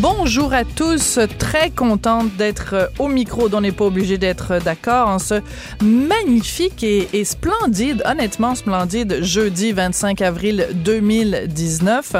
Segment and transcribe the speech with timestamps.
[0.00, 4.52] Bonjour à tous, très contente d'être euh, au micro, dont on n'est pas obligé d'être
[4.52, 5.42] euh, d'accord en ce
[5.82, 12.16] magnifique et, splendide, honnêtement splendide, jeudi 25 avril 2019.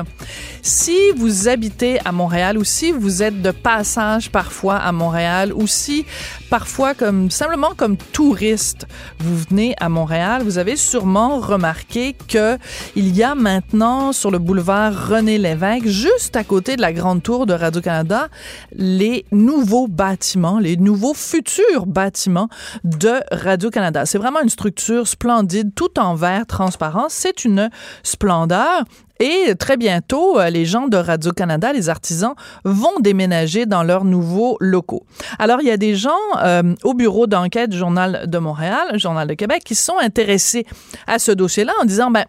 [0.61, 5.67] Si vous habitez à Montréal ou si vous êtes de passage parfois à Montréal ou
[5.67, 6.05] si
[6.51, 6.93] parfois
[7.31, 8.87] simplement comme touriste
[9.21, 12.59] vous venez à Montréal, vous avez sûrement remarqué que
[12.95, 17.23] il y a maintenant sur le boulevard René Lévesque, juste à côté de la grande
[17.23, 18.27] tour de Radio-Canada,
[18.73, 22.49] les nouveaux bâtiments, les nouveaux futurs bâtiments
[22.83, 24.07] de Radio-Canada.
[24.07, 27.07] C'est vraiment une structure splendide, tout en verre transparent.
[27.09, 27.71] C'est une
[28.03, 28.83] splendeur.
[29.21, 34.57] Et très bientôt, euh, les gens de Radio-Canada, les artisans, vont déménager dans leurs nouveaux
[34.61, 35.05] locaux.
[35.39, 36.11] Alors, il y a des gens
[36.43, 40.67] euh, au bureau d'enquête du Journal de Montréal, Journal de Québec, qui sont intéressés
[41.07, 42.25] à ce dossier-là en disant, ben,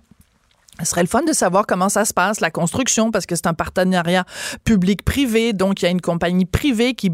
[0.84, 3.48] ce serait le fun de savoir comment ça se passe, la construction, parce que c'est
[3.48, 4.26] un partenariat
[4.64, 7.12] public-privé, donc il y a une compagnie privée qui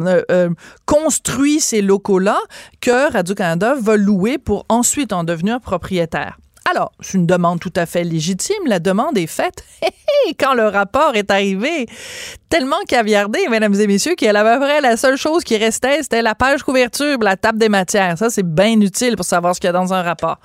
[0.00, 0.50] euh, euh,
[0.86, 2.38] construit ces locaux-là
[2.80, 6.38] que Radio-Canada va louer pour ensuite en devenir propriétaire.
[6.70, 8.66] Alors, c'est une demande tout à fait légitime.
[8.66, 9.64] La demande est faite
[10.38, 11.86] quand le rapport est arrivé.
[12.48, 16.22] Tellement caviardé, mesdames et messieurs, qu'il y avait vrai la seule chose qui restait, c'était
[16.22, 18.18] la page couverture, la table des matières.
[18.18, 20.38] Ça, c'est bien utile pour savoir ce qu'il y a dans un rapport.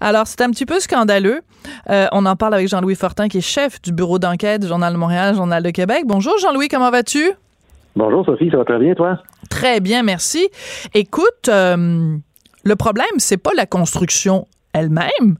[0.00, 1.40] Alors, c'est un petit peu scandaleux.
[1.88, 4.92] Euh, on en parle avec Jean-Louis Fortin, qui est chef du bureau d'enquête du Journal
[4.92, 6.02] de Montréal, Journal de Québec.
[6.06, 7.32] Bonjour, Jean-Louis, comment vas-tu?
[7.96, 9.18] Bonjour, Sophie, ça va très bien, toi?
[9.48, 10.48] Très bien, merci.
[10.92, 12.16] Écoute, euh,
[12.64, 15.36] le problème, c'est pas la construction elle-même,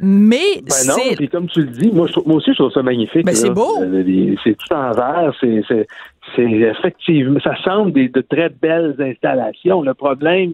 [0.00, 2.82] mais ben non, puis comme tu le dis, moi, je moi aussi, je trouve ça
[2.82, 3.24] magnifique.
[3.24, 3.74] Ben c'est beau.
[4.44, 5.86] C'est tout en verre, c'est
[6.36, 9.82] effectivement, ça semble des, de très belles installations.
[9.82, 10.52] Le problème,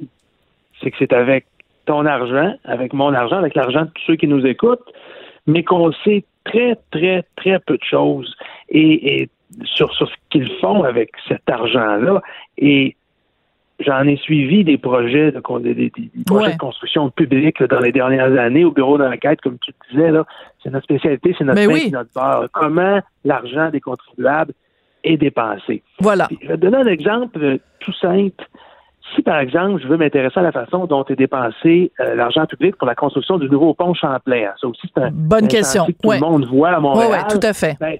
[0.81, 1.47] c'est que c'est avec
[1.87, 4.84] ton argent, avec mon argent, avec l'argent de tous ceux qui nous écoutent,
[5.47, 8.34] mais qu'on sait très, très, très peu de choses
[8.71, 9.28] et, et
[9.65, 12.22] sur, sur ce qu'ils font avec cet argent-là.
[12.59, 12.97] Et
[13.81, 18.39] J'en ai suivi des projets de, des, des projets de construction publique dans les dernières
[18.39, 20.12] années au bureau d'enquête, comme tu disais.
[20.12, 20.25] là.
[20.62, 21.91] C'est notre spécialité, c'est notre Mais oui.
[21.91, 22.47] notre beurre.
[22.53, 24.53] Comment l'argent des contribuables
[25.03, 25.83] est dépensé.
[26.01, 26.27] Voilà.
[26.29, 28.45] Puis, je vais te donner un exemple euh, tout simple.
[29.15, 32.77] Si, par exemple, je veux m'intéresser à la façon dont est dépensé euh, l'argent public
[32.77, 34.55] pour la construction du nouveau pont Champlain, hein.
[34.61, 35.85] ça aussi, c'est un Bonne un question.
[35.85, 36.21] que tout Ouais.
[36.21, 37.25] le monde voit à Montréal.
[37.29, 37.77] oui, tout à fait.
[37.81, 37.99] Ben,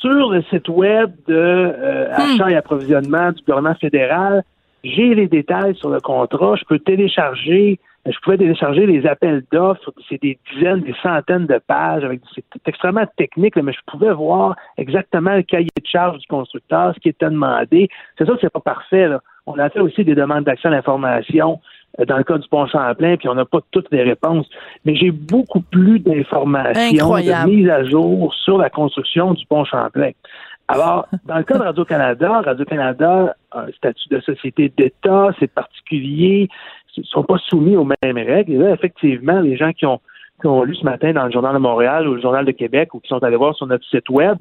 [0.00, 4.42] sur le site web de euh, achat et approvisionnement du gouvernement fédéral,
[4.86, 6.56] j'ai les détails sur le contrat.
[6.56, 9.92] Je peux télécharger, je pouvais télécharger les appels d'offres.
[10.08, 12.04] C'est des dizaines, des centaines de pages.
[12.04, 16.94] Avec c'est extrêmement technique, mais je pouvais voir exactement le cahier de charge du constructeur,
[16.94, 17.88] ce qui était demandé.
[18.16, 19.08] C'est sûr que c'est pas parfait.
[19.08, 19.20] Là.
[19.46, 21.60] On a fait aussi des demandes d'accès à l'information
[22.00, 24.48] euh, dans le cas du pont Champlain, puis on n'a pas toutes les réponses.
[24.84, 30.10] Mais j'ai beaucoup plus d'informations, de mise à jour sur la construction du pont Champlain.
[30.68, 36.48] Alors, dans le cas de Radio-Canada, Radio-Canada a un statut de société d'État, c'est particulier,
[36.96, 38.52] ils ne sont pas soumis aux mêmes règles.
[38.54, 40.00] Et là, effectivement, les gens qui ont,
[40.40, 42.94] qui ont lu ce matin dans le Journal de Montréal ou le Journal de Québec
[42.94, 44.38] ou qui sont allés voir sur notre site web,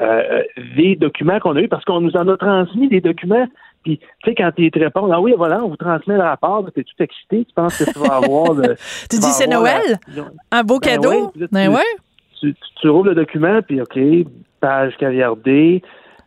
[0.00, 0.42] euh,
[0.76, 3.46] les documents qu'on a eus, parce qu'on nous en a transmis des documents.
[3.82, 6.64] Puis, tu sais, quand ils te répondent, ah oui, voilà, on vous transmet le rapport,
[6.72, 8.76] tu es tout excité, tu penses que tu vas avoir le.
[9.10, 9.98] Tu dis c'est la- Noël?
[10.52, 11.10] Un beau Ben cadeau?
[11.10, 11.80] ouais, là, tu- Ben ouais.
[12.40, 13.98] tu, tu, tu rouvres le document, puis OK,
[14.60, 15.82] page caviardée.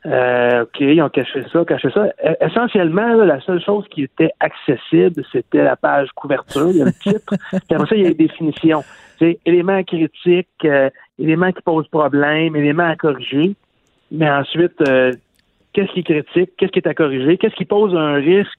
[0.05, 2.11] Euh, OK, ils ont caché ça, caché ça.
[2.25, 6.81] Euh, essentiellement, là, la seule chose qui était accessible, c'était la page couverture, il y
[6.81, 7.35] a le titre.
[7.51, 8.83] puis après ça, il y a les définitions.
[9.19, 10.89] C'est éléments critiques, euh,
[11.19, 13.55] éléments qui posent problème, éléments à corriger.
[14.11, 15.13] Mais ensuite, euh,
[15.73, 18.49] qu'est-ce qui est critique, qu'est-ce qui est à corriger, qu'est-ce qui pose un risque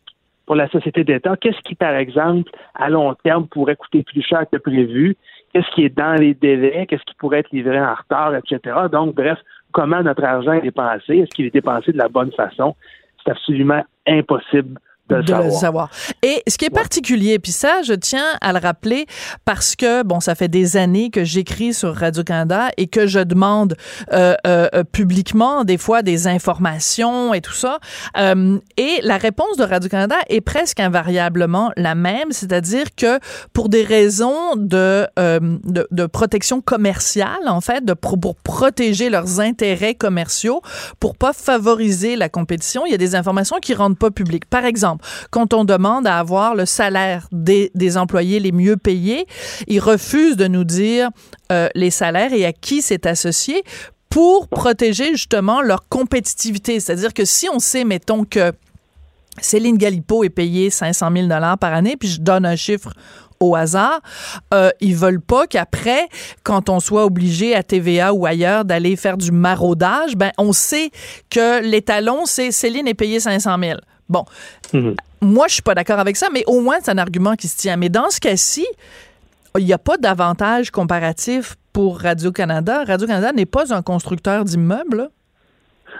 [0.47, 4.44] pour la société d'État, qu'est-ce qui, par exemple, à long terme, pourrait coûter plus cher
[4.50, 5.16] que prévu,
[5.52, 8.76] qu'est-ce qui est dans les délais, qu'est-ce qui pourrait être livré en retard, etc.
[8.90, 9.38] Donc, bref,
[9.72, 12.75] comment notre argent est dépensé, est-ce qu'il est dépensé de la bonne façon?
[13.25, 14.78] C'est absolument impossible
[15.08, 15.44] de le de savoir.
[15.46, 15.90] le savoir.
[16.22, 19.06] Et ce qui est particulier, puis ça, je tiens à le rappeler
[19.44, 23.76] parce que, bon, ça fait des années que j'écris sur Radio-Canada et que je demande
[24.12, 27.78] euh, euh, euh, publiquement des fois des informations et tout ça.
[28.16, 33.19] Euh, et la réponse de Radio-Canada est presque invariablement la même, c'est-à-dire que
[33.52, 39.40] pour des raisons de, euh, de, de protection commerciale, en fait, de pour protéger leurs
[39.40, 40.60] intérêts commerciaux,
[41.00, 44.46] pour pas favoriser la compétition, il y a des informations qui rendent pas publiques.
[44.46, 49.26] Par exemple, quand on demande à avoir le salaire des, employés les mieux payés,
[49.66, 51.10] ils refusent de nous dire
[51.50, 53.62] euh, les salaires et à qui c'est associé
[54.08, 56.81] pour protéger justement leur compétitivité.
[56.81, 58.52] C'est-à-dire que si on sait, mettons, que
[59.40, 61.28] Céline Galipo est payée 500 000
[61.58, 62.93] par année, puis je donne un chiffre
[63.40, 64.00] au hasard.
[64.55, 66.08] Euh, ils veulent pas qu'après,
[66.43, 70.90] quand on soit obligé à TVA ou ailleurs d'aller faire du maraudage, ben on sait
[71.31, 73.78] que l'étalon, c'est Céline est payée 500 000.
[74.12, 74.25] Bon,
[74.73, 74.94] mhm.
[75.20, 77.56] moi je suis pas d'accord avec ça, mais au moins c'est un argument qui se
[77.56, 77.76] tient.
[77.76, 78.67] Mais dans ce cas-ci,
[79.59, 82.85] il n'y a pas d'avantage comparatif pour Radio-Canada.
[82.87, 85.09] Radio-Canada n'est pas un constructeur d'immeubles.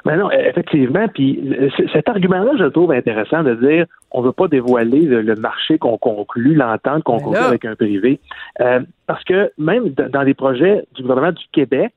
[0.05, 1.06] Mais non, effectivement.
[1.09, 1.55] Puis
[1.93, 5.79] cet argument-là, je le trouve intéressant de dire on ne veut pas dévoiler le, marché
[5.79, 8.20] qu'on conclut, l'entente qu'on conclut avec un privé.
[8.61, 11.93] Euh, parce que même dans les projets du gouvernement du Québec,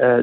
[0.00, 0.22] euh,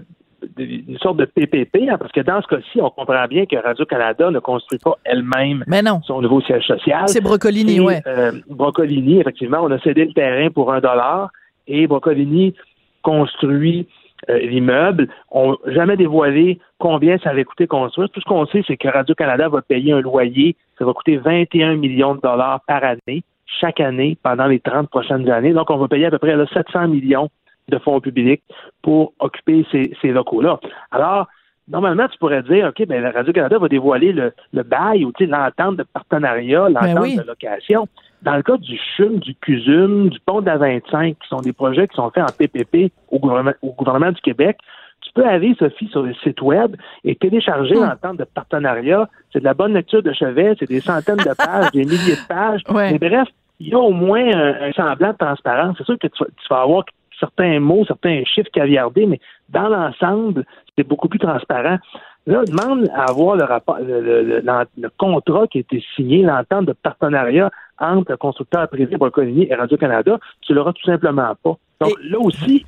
[0.57, 4.31] une sorte de PPP, hein, parce que dans ce cas-ci, on comprend bien que Radio-Canada
[4.31, 5.63] ne construit pas elle-même
[6.03, 7.07] son nouveau siège social.
[7.07, 7.95] C'est Brocolini, oui.
[8.05, 11.29] Euh, Brocolini, effectivement, on a cédé le terrain pour un dollar
[11.67, 12.53] et Brocolini
[13.01, 13.87] construit
[14.29, 15.07] euh, l'immeuble.
[15.31, 18.09] On n'a jamais dévoilé combien ça avait coûté construire.
[18.09, 20.55] Tout ce qu'on sait, c'est que Radio-Canada va payer un loyer.
[20.77, 23.23] Ça va coûter 21 millions de dollars par année,
[23.59, 25.53] chaque année, pendant les 30 prochaines années.
[25.53, 27.29] Donc, on va payer à peu près 700 millions
[27.69, 28.43] de fonds publics
[28.81, 30.59] pour occuper ces, ces locaux-là.
[30.91, 31.27] Alors,
[31.67, 35.83] normalement, tu pourrais dire, OK, ben, Radio-Canada va dévoiler le, le bail ou l'entente de
[35.83, 37.87] partenariat, ben l'entente de location.
[38.21, 41.53] Dans le cas du CHUM, du CUSUM, du pont de la 25, qui sont des
[41.53, 44.57] projets qui sont faits en PPP au gouvernement, au gouvernement du Québec,
[45.01, 47.83] tu peux aller, Sophie, sur le site web et télécharger hmm.
[47.83, 49.07] l'entente de partenariat.
[49.31, 52.27] C'est de la bonne lecture de chevet, c'est des centaines de pages, des milliers de
[52.27, 52.61] pages.
[52.73, 53.27] Mais bref,
[53.59, 55.75] il y a au moins un, semblant de transparence.
[55.77, 56.83] C'est sûr que tu, tu vas avoir
[57.19, 59.19] certains mots, certains chiffres caviardés, mais
[59.49, 60.45] dans l'ensemble,
[60.77, 61.77] c'est beaucoup plus transparent.
[62.25, 67.49] Là, demande à avoir le rapport, le, contrat qui a été signé, l'entente de partenariat
[67.79, 71.55] entre le constructeur privé Brocolini et Radio-Canada, tu l'auras tout simplement pas.
[71.79, 72.65] Donc là aussi,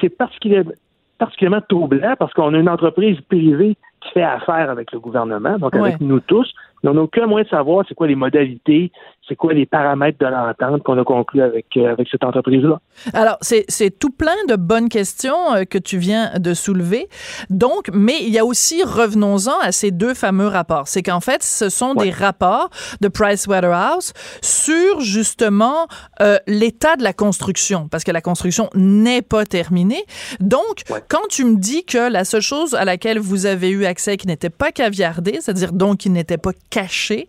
[0.00, 0.72] c'est particulièrement,
[1.18, 5.74] particulièrement troublant parce qu'on a une entreprise privée qui fait affaire avec le gouvernement, donc
[5.74, 6.52] avec nous tous,
[6.82, 8.92] mais on n'a aucun moyen de savoir c'est quoi les modalités,
[9.28, 12.80] c'est quoi les paramètres de l'entente qu'on a conclu avec, euh, avec cette entreprise-là?
[13.12, 17.08] Alors, c'est tout plein de bonnes questions euh, que tu viens de soulever.
[17.50, 20.88] Donc, mais il y a aussi, revenons-en à ces deux fameux rapports.
[20.88, 22.70] C'est qu'en fait, ce sont des rapports
[23.00, 25.86] de Pricewaterhouse sur justement
[26.20, 30.04] euh, l'état de la construction, parce que la construction n'est pas terminée.
[30.40, 34.16] Donc, quand tu me dis que la seule chose à laquelle vous avez eu accès
[34.16, 37.28] qui n'était pas caviardée, c'est-à-dire donc qui n'était pas cachée,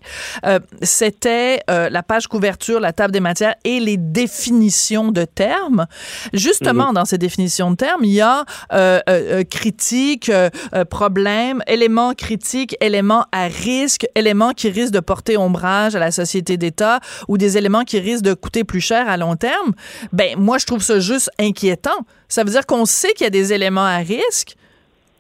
[0.82, 1.60] c'était
[1.90, 5.86] la page couverture, la table des matières et les définitions de termes.
[6.34, 6.96] Justement, mhm.
[6.96, 10.50] dans ces définitions de termes, il y a euh, euh, euh critique, euh,
[10.90, 16.58] problème, éléments critiques, éléments à risque, éléments qui risquent de porter ombrage à la société
[16.58, 19.74] d'État ou des éléments qui risquent de coûter plus cher à long terme.
[20.14, 22.06] Ben, moi, je trouve ça juste inquiétant.
[22.28, 24.56] Ça veut dire qu'on sait qu'il y a des éléments à risque.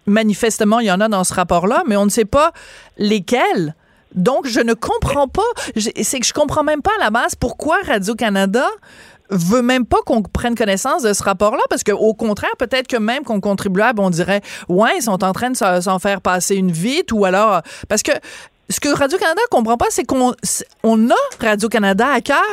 [0.05, 2.51] Manifestement, il y en a dans ce rapport-là, mais on ne sait pas
[2.97, 3.75] lesquels.
[4.15, 5.41] Donc, je ne comprends pas.
[5.75, 8.65] C'est que je comprends même pas à la base pourquoi Radio-Canada
[9.29, 13.23] veut même pas qu'on prenne connaissance de ce rapport-là, parce qu'au contraire, peut-être que même
[13.23, 17.11] qu'on contribuable, on dirait, ouais, ils sont en train de s'en faire passer une vite,
[17.11, 18.11] ou alors, parce que
[18.69, 20.33] ce que Radio-Canada comprend pas, c'est qu'on
[20.83, 22.43] on a Radio-Canada à cœur,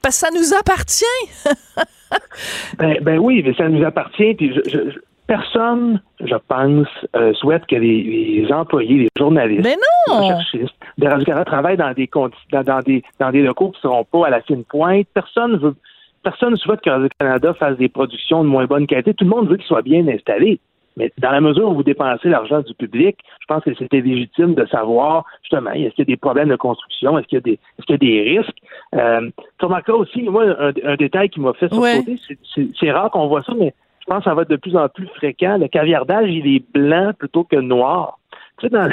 [0.00, 1.04] parce que ça nous appartient.
[2.78, 4.98] ben, ben, oui, mais ça nous appartient, puis je,
[5.28, 9.64] personne, je pense, euh, souhaite que les, employés, les journalistes,
[10.08, 12.10] les cherchistes de Radio-Canada travaillent dans des,
[12.50, 15.06] dans, dans, des, dans des locaux qui ne seront pas à la fine pointe.
[15.14, 15.76] Personne veut
[16.24, 19.14] personne ne souhaite que Radio-Canada fasse des productions de moins bonne qualité.
[19.14, 20.58] Tout le monde veut qu'ils soient bien installés.
[20.96, 24.54] Mais dans la mesure où vous dépensez l'argent du public, je pense que c'était légitime
[24.54, 27.42] de savoir, justement, est-ce qu'il y a des problèmes de construction, est-ce qu'il y a
[27.42, 28.58] des, est-ce qu'il y a des risques?
[28.96, 32.18] Euh, tu remarqueras aussi, moi, un, détail qui m'a fait sauter,
[32.80, 33.72] c'est rare qu'on voit ça, mais
[34.08, 35.58] pense que ça va être de plus en plus fréquent.
[35.58, 38.18] Le caviardage, il est blanc plutôt que noir.
[38.58, 38.88] Tu sais, dans,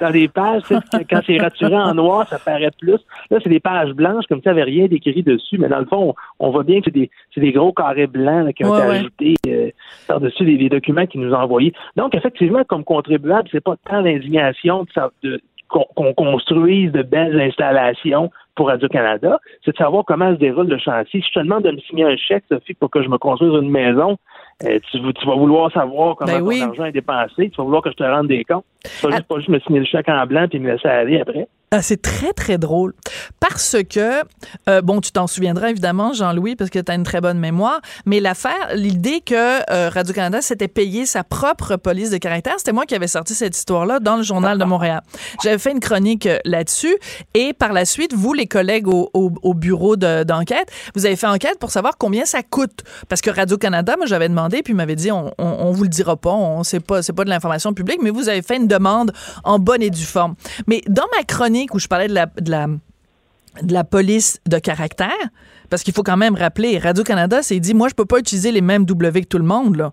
[0.00, 2.98] dans, des, pages, quand c'est raturé en noir, ça paraît plus.
[3.30, 5.78] Là, c'est des pages blanches, comme ça, il n'y avait rien d'écrit dessus, mais dans
[5.78, 8.86] le fond, on, voit bien que c'est des, des, gros carrés blancs qui ont été
[8.86, 9.70] ajoutés euh,
[10.06, 11.72] par-dessus les, documents qu'ils nous ont envoyés.
[11.96, 14.84] Donc, effectivement, comme contribuable, c'est pas tant l'indignation
[15.22, 20.78] de, qu'on construise de belles installations pour Radio-Canada, c'est de savoir comment se déroule le
[20.78, 21.22] chantier.
[21.22, 23.54] Si je te demande de me signer un chèque, Sophie, pour que je me construise
[23.54, 24.18] une maison,
[24.64, 27.90] euh, tu, vas vouloir savoir comment ben ton argent est dépensé, tu vas vouloir que
[27.90, 28.64] je te rende des comptes.
[28.84, 31.20] Tu vas juste, pas juste me signer le chèque en blanc et me laisser aller
[31.20, 31.48] après.
[31.74, 32.92] Ah, c'est très, très drôle.
[33.40, 34.20] Parce que,
[34.68, 37.80] euh, bon, tu t'en souviendras évidemment, Jean-Louis, parce que tu as une très bonne mémoire,
[38.04, 39.34] mais l'affaire, l'idée que
[39.72, 43.56] euh, Radio-Canada s'était payé sa propre police de caractère, c'était moi qui avais sorti cette
[43.56, 45.00] histoire-là dans le Journal de Montréal.
[45.42, 46.94] J'avais fait une chronique euh, là-dessus
[47.32, 51.58] et par la suite, vous, les collègues au, au, bureau d'enquête, vous avez fait enquête
[51.58, 52.84] pour savoir combien ça coûte.
[53.08, 56.18] Parce que Radio-Canada, moi, j'avais demandé, puis il m'avait dit, on, on, vous le dira
[56.18, 59.12] pas, on sait pas, c'est pas de l'information publique, mais vous avez fait une demande
[59.44, 60.34] en bonne et due forme.
[60.66, 62.66] Mais dans ma chronique, où je parlais de la, de la,
[63.62, 65.10] de la police de caractère,
[65.70, 68.60] parce qu'il faut quand même rappeler, Radio-Canada s'est dit, moi, je peux pas utiliser les
[68.60, 69.92] mêmes W que tout le monde, là.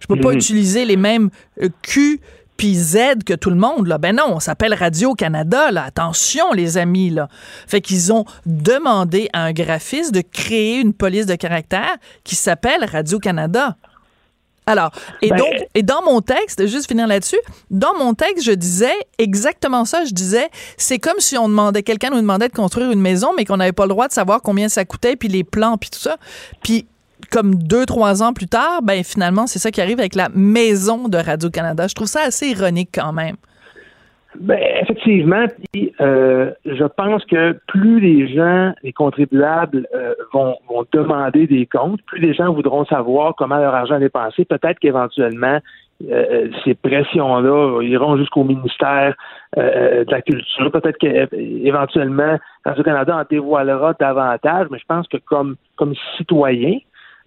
[0.00, 0.36] Je peux pas mhm.
[0.36, 1.28] utiliser les mêmes
[1.60, 2.20] euh, Q
[2.56, 3.86] puis Z que tout le monde.
[3.86, 3.98] Là.
[3.98, 5.70] Ben non, on s'appelle Radio-Canada.
[5.70, 5.84] Là.
[5.84, 7.10] Attention, les amis.
[7.10, 7.28] Là.
[7.66, 12.84] Fait qu'ils ont demandé à un graphiste de créer une police de caractère qui s'appelle
[12.84, 13.76] Radio-Canada.
[14.68, 14.90] Alors,
[15.22, 17.38] et ben, donc, et dans mon texte, juste finir là-dessus,
[17.70, 20.04] dans mon texte, je disais exactement ça.
[20.04, 23.46] Je disais, c'est comme si on demandait, quelqu'un nous demandait de construire une maison, mais
[23.46, 25.98] qu'on n'avait pas le droit de savoir combien ça coûtait, puis les plans, puis tout
[25.98, 26.18] ça.
[26.62, 26.86] Puis
[27.30, 31.08] comme deux, trois ans plus tard, ben finalement, c'est ça qui arrive avec la maison
[31.08, 31.88] de Radio-Canada.
[31.88, 33.36] Je trouve ça assez ironique quand même.
[34.40, 40.84] Ben, effectivement, puis, euh, je pense que plus les gens, les contribuables, euh, vont, vont
[40.92, 44.44] demander des comptes, plus les gens voudront savoir comment leur argent est dépensé.
[44.44, 45.58] Peut-être qu'éventuellement,
[46.08, 49.16] euh, ces pressions-là iront jusqu'au ministère
[49.56, 50.70] de la Culture.
[50.70, 56.78] Peut-être qu'éventuellement, Radio-Canada en dévoilera davantage, mais je pense que comme, comme citoyen,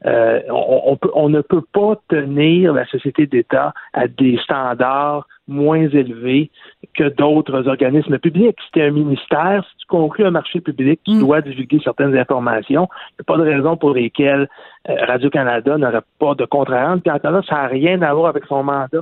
[0.06, 6.50] on, peut, on ne peut pas tenir la société d'État à des standards moins élevé
[6.96, 8.58] que d'autres organismes publics.
[8.66, 11.20] Si tu un ministère, si tu conclus un marché public, tu mm.
[11.20, 12.88] dois divulguer certaines informations.
[13.12, 14.48] Il n'y a pas de raison pour lesquelles
[14.90, 17.04] euh, Radio-Canada n'aurait pas de contre-rente.
[17.04, 19.02] Puis encore là, ça n'a rien à voir avec son mandat.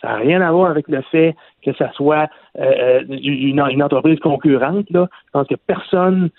[0.00, 2.28] Ça n'a rien à voir avec le fait que ça soit
[2.58, 4.88] euh, euh, une, entreprise concurrente.
[4.90, 5.08] Là.
[5.26, 6.30] Je pense que personne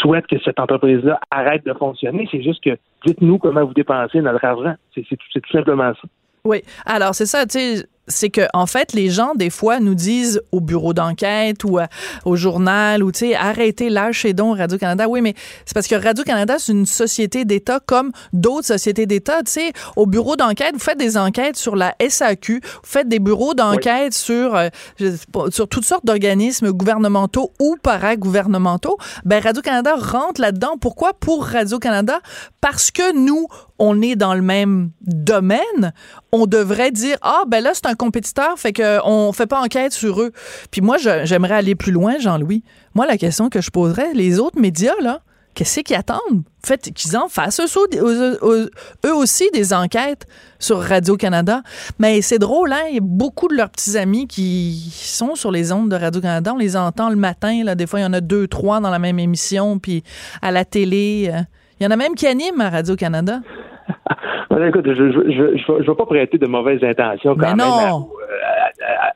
[0.00, 2.28] souhaite que cette entreprise-là arrête de fonctionner.
[2.30, 4.74] C'est juste que dites-nous comment vous dépensez notre argent.
[4.94, 6.08] C'est tout simplement ça.
[6.44, 6.62] Oui.
[6.86, 10.40] Alors, c'est ça, tu sais c'est que en fait les gens des fois nous disent
[10.52, 11.78] au bureau d'enquête ou
[12.24, 15.08] au journal ou tu sais arrêtez lâchez donc Radio Canada.
[15.08, 19.42] Oui, mais c'est parce que Radio Canada c'est une société d'État comme d'autres sociétés d'État.
[19.42, 23.18] Tu sais, au bureau d'enquête, vous faites des enquêtes sur la SAQ, vous faites des
[23.18, 24.68] bureaux d'enquête sur euh,
[25.50, 28.98] sur toutes sortes d'organismes gouvernementaux ou paragouvernementaux.
[29.24, 30.76] Ben Radio Canada rentre là-dedans.
[30.80, 31.12] Pourquoi?
[31.14, 32.20] Pour Radio Canada
[32.60, 33.46] parce que nous
[33.80, 35.92] on est dans le même domaine,
[36.30, 40.20] on devrait dire ah ben là c'est un compétiteur, fait qu'on fait pas enquête sur
[40.20, 40.30] eux.
[40.70, 42.62] Puis moi j'aimerais aller plus loin, Jean-Louis.
[42.94, 45.22] Moi la question que je poserais, les autres médias là,
[45.54, 46.42] qu'est-ce qu'ils attendent?
[46.64, 50.26] Fait qu'ils en fassent eux, aussi des enquêtes
[50.58, 51.62] sur Radio Canada.
[51.98, 52.84] Mais c'est drôle, hein?
[52.92, 56.52] Il beaucoup de leurs petits amis qui sont sur les ondes de Radio Canada.
[56.54, 57.64] On les entend le matin.
[57.64, 57.74] Là.
[57.74, 60.04] Des fois, il y en a deux, trois dans la même émission, puis
[60.42, 61.30] à la télé.
[61.32, 61.40] Euh.
[61.80, 63.40] Il y en a même qui animent à Radio Canada.
[64.68, 67.66] Écoute, je ne vais pas prêter de mauvaises intentions quand même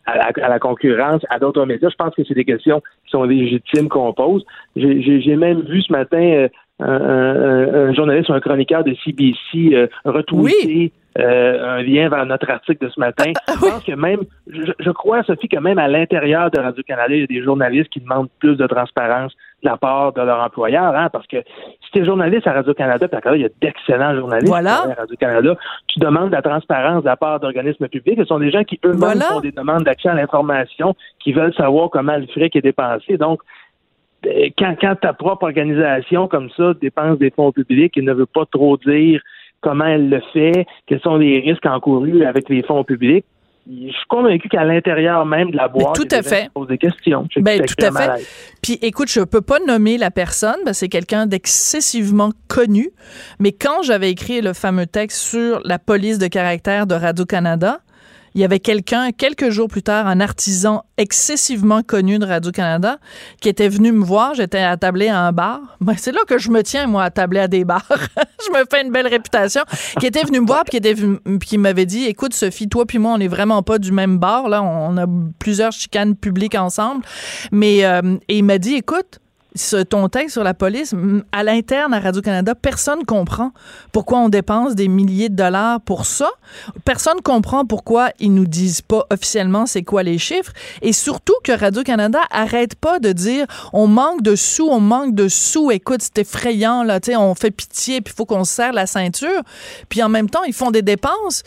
[0.07, 1.89] à, la, concurrence, à d'autres médias.
[1.89, 4.45] Je pense que c'est des questions qui sont légitimes qu'on pose.
[4.77, 6.49] J'ai même vu ce matin euh,
[6.85, 12.87] un, journaliste ou un chroniqueur de CBC euh, retweeter euh, un lien vers notre article
[12.87, 13.31] de ce matin.
[13.47, 17.21] Ah, je pense que même, je, crois, Sophie, que même à l'intérieur de Radio-Canada, il
[17.21, 20.95] y a des journalistes qui demandent plus de transparence de la part de leur employeur,
[20.97, 21.37] hein, parce que
[21.85, 26.01] si tu es journaliste à Radio-Canada, puis il y a d'excellents journalistes à Radio-Canada, tu
[26.01, 28.19] demandes de la transparence de la part d'organismes publics.
[28.19, 31.91] Ce sont des gens qui eux-mêmes font des demandes d'accès à l'information, qui veulent savoir
[31.91, 33.19] comment le fric est dépensé.
[33.19, 33.41] Donc,
[34.59, 38.45] quand, quand ta propre organisation comme ça dépense des fonds publics et ne veut pas
[38.51, 39.21] trop dire
[39.61, 43.25] comment elle le fait, quels sont les risques encourus avec les fonds publics,
[43.67, 46.51] je suis convaincu qu'à l'intérieur même de la boîte, tout à fait.
[46.53, 47.27] pose des questions.
[47.37, 48.27] Ben, tout à fait.
[48.63, 52.91] Puis écoute, je peux pas nommer la personne, ben, c'est quelqu'un d'excessivement connu,
[53.41, 57.79] mais quand j'avais écrit le fameux texte sur la police de caractère de Radio-Canada,
[58.35, 62.99] il y avait quelqu'un, quelques jours plus tard, un artisan excessivement connu de Radio-Canada,
[63.41, 64.35] qui était venu me voir.
[64.35, 65.61] J'étais attablé à un bar.
[65.81, 67.87] Ben, c'est là que je me tiens, moi, attablé à des bars.
[67.89, 69.63] je me fais une belle réputation.
[70.01, 73.13] Qui était venu me voir, puis qui, qui m'avait dit, écoute, Sophie, toi puis moi,
[73.13, 74.49] on n'est vraiment pas du même bar.
[74.49, 75.07] Là, on a
[75.39, 77.05] plusieurs chicanes publiques ensemble.
[77.53, 79.21] Mais, euh, et il m'a dit, écoute,
[79.89, 80.95] ton texte sur la police,
[81.31, 83.53] à l'interne à Radio-Canada, personne comprend
[83.93, 86.29] pourquoi on dépense des milliers de dollars pour ça.
[86.85, 90.53] Personne comprend pourquoi ils nous disent pas officiellement c'est quoi les chiffres.
[90.83, 95.29] Et surtout que Radio-Canada arrête pas de dire on manque de sous, on manque de
[95.29, 95.71] sous.
[95.71, 98.87] Écoute, c'est effrayant, là, tu sais, on fait pitié, puis il faut qu'on serre la
[98.87, 99.43] ceinture.
[99.89, 101.45] Puis en même temps, ils font des dépenses,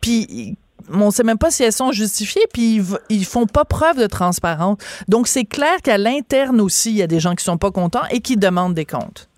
[0.00, 0.56] puis
[0.92, 4.06] on sait même pas si elles sont justifiées, puis ils, ils font pas preuve de
[4.06, 4.78] transparence.
[5.08, 8.06] Donc, c'est clair qu'à l'interne aussi, il y a des gens qui sont pas contents
[8.10, 9.30] et qui demandent des comptes.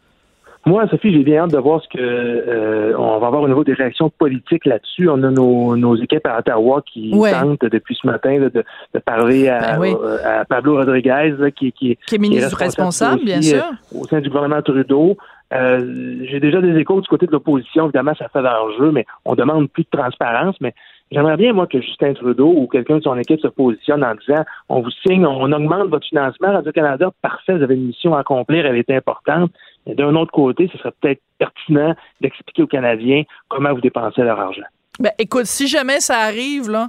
[0.64, 3.64] Moi, Sophie, j'ai bien hâte de voir ce que euh, on va avoir au niveau
[3.64, 5.08] des réactions politiques là-dessus.
[5.08, 8.48] On a nos, nos équipes à Ottawa qui tentent depuis ce matin de,
[8.94, 13.58] de, parler à, ben à, Pablo Rodriguez, qui, qui, qui, est ministre responsable, bien sûr,
[13.58, 15.16] euh, au sein du gouvernement Trudeau.
[15.52, 17.86] Euh, j'ai déjà des échos du côté de l'opposition.
[17.86, 18.42] Évidemment, ça fait
[18.78, 20.54] jeu, mais on demande plus de transparence.
[20.60, 20.74] Mais
[21.12, 24.44] J'aimerais bien, moi, que Justin Trudeau ou quelqu'un de son équipe se positionne en disant
[24.70, 26.52] on vous signe, on augmente votre financement.
[26.52, 29.50] Radio-Canada, parfait, vous avez une mission à accomplir, elle est importante.
[29.86, 34.40] Mais d'un autre côté, ce serait peut-être pertinent d'expliquer aux Canadiens comment vous dépensez leur
[34.40, 34.62] argent.
[35.00, 36.88] Ben, écoute, si jamais ça arrive, là,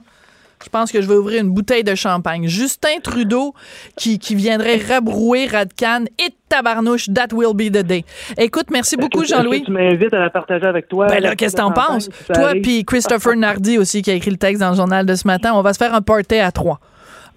[0.63, 2.47] je pense que je vais ouvrir une bouteille de champagne.
[2.47, 3.53] Justin Trudeau
[3.95, 8.03] qui, qui viendrait rabrouer Radcan et tabarnouche, that will be the day.
[8.37, 9.63] Écoute, merci beaucoup, Jean-Louis.
[9.63, 11.07] Tu m'invites à la partager avec toi.
[11.07, 12.09] Ben là, qu'est-ce que t'en penses?
[12.33, 15.27] Toi puis Christopher Nardi aussi qui a écrit le texte dans le journal de ce
[15.27, 15.51] matin.
[15.53, 16.79] On va se faire un party à trois.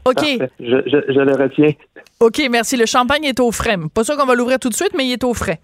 [0.05, 0.25] OK.
[0.61, 1.73] Je, je, je, le retiens.
[2.21, 2.77] OK, merci.
[2.77, 3.77] Le champagne est au frais.
[3.93, 5.61] Pas sûr qu'on va l'ouvrir tout de suite, mais il est au frais.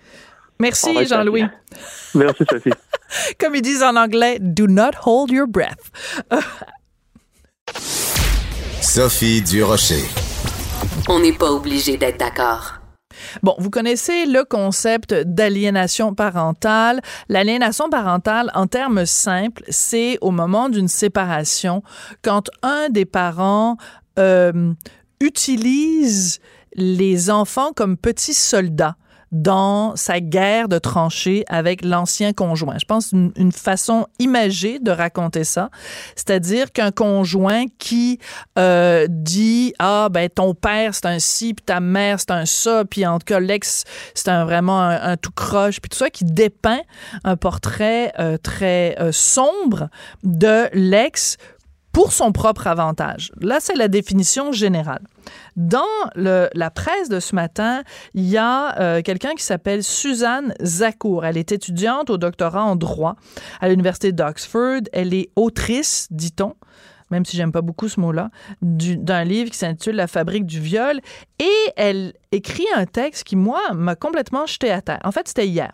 [0.59, 1.45] Merci, Jean-Louis.
[2.14, 2.71] Merci, Sophie.
[3.40, 5.90] Comme ils disent en anglais, do not hold your breath.
[8.81, 10.05] Sophie Durocher.
[11.09, 12.75] On n'est pas obligé d'être d'accord.
[13.43, 17.00] Bon, vous connaissez le concept d'aliénation parentale.
[17.29, 21.83] L'aliénation parentale, en termes simples, c'est au moment d'une séparation,
[22.23, 23.76] quand un des parents
[24.19, 24.73] euh,
[25.21, 26.41] utilise
[26.75, 28.97] les enfants comme petits soldats
[29.33, 32.77] dans sa guerre de tranchées avec l'ancien conjoint.
[32.79, 35.71] Je pense une, façon imagée de raconter ça,
[36.17, 38.19] c'est-à-dire qu'un conjoint qui
[38.59, 42.85] euh, dit ah ben ton père c'est un ci puis ta mère c'est un ça
[42.85, 43.85] puis en tout cas l'ex
[44.15, 46.81] c'est un vraiment un, tout croche puis tout ça qui dépeint
[47.25, 49.89] un portrait euh, très euh, sombre
[50.23, 51.37] de l'ex
[51.93, 53.33] pour son propre avantage.
[53.41, 55.03] Là, c'est la définition générale.
[55.57, 57.83] Dans la presse de ce matin,
[58.14, 61.25] il y a euh, quelqu'un qui s'appelle Suzanne Zakour.
[61.25, 63.17] Elle est étudiante au doctorat en droit
[63.61, 64.83] à l'université d'Oxford.
[64.93, 66.55] Elle est autrice, dit-on,
[67.11, 68.31] même si j'aime pas beaucoup ce mot-là,
[68.62, 71.00] d'un livre qui s'intitule La fabrique du viol.
[71.38, 75.00] Et elle écrit un texte qui, moi, m'a complètement jeté à terre.
[75.05, 75.73] En fait, c'était hier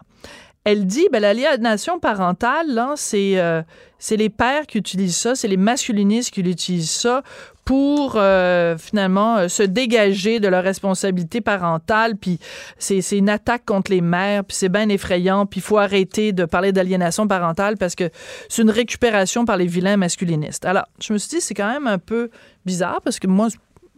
[0.69, 3.63] elle dit ben, l'aliénation parentale, c'est, euh,
[3.99, 7.23] c'est les pères qui utilisent ça, c'est les masculinistes qui utilisent ça
[7.65, 12.17] pour euh, finalement euh, se dégager de leur responsabilité parentale.
[12.17, 12.39] Puis
[12.79, 15.47] c'est, c'est une attaque contre les mères, puis c'est bien effrayant.
[15.47, 18.11] Puis il faut arrêter de parler d'aliénation parentale parce que
[18.51, 20.67] c'est une récupération par les vilains masculinistes.
[20.67, 22.29] Alors, je me suis dit, c'est quand même un peu
[22.67, 23.49] bizarre parce que moi,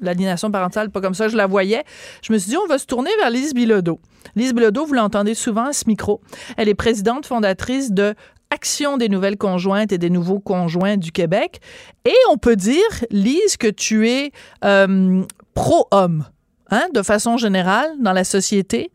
[0.00, 1.84] l'aliénation parentale, pas comme ça, je la voyais.
[2.22, 4.00] Je me suis dit, on va se tourner vers Lise Bilodeau.
[4.36, 6.20] Lise Bilodeau, vous l'entendez souvent à ce micro.
[6.56, 8.14] Elle est présidente fondatrice de
[8.52, 11.60] Action des nouvelles conjointes et des nouveaux conjoints du Québec.
[12.04, 14.32] Et on peut dire, Lise, que tu es
[14.64, 15.22] euh,
[15.54, 16.24] pro-homme,
[16.68, 18.90] hein, de façon générale, dans la société.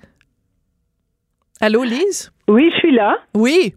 [1.61, 2.33] Allô, Lise?
[2.49, 3.15] Oui, je suis là.
[3.33, 3.73] Oui.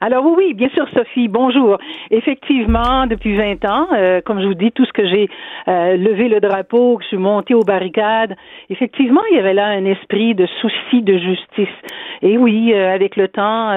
[0.00, 1.78] Alors oui, oui, bien sûr, Sophie, bonjour.
[2.10, 5.30] Effectivement, depuis 20 ans, euh, comme je vous dis, tout ce que j'ai
[5.68, 8.36] euh, levé le drapeau, que je suis montée aux barricades,
[8.68, 11.74] effectivement, il y avait là un esprit de souci de justice.
[12.22, 13.72] Et oui, euh, avec le temps,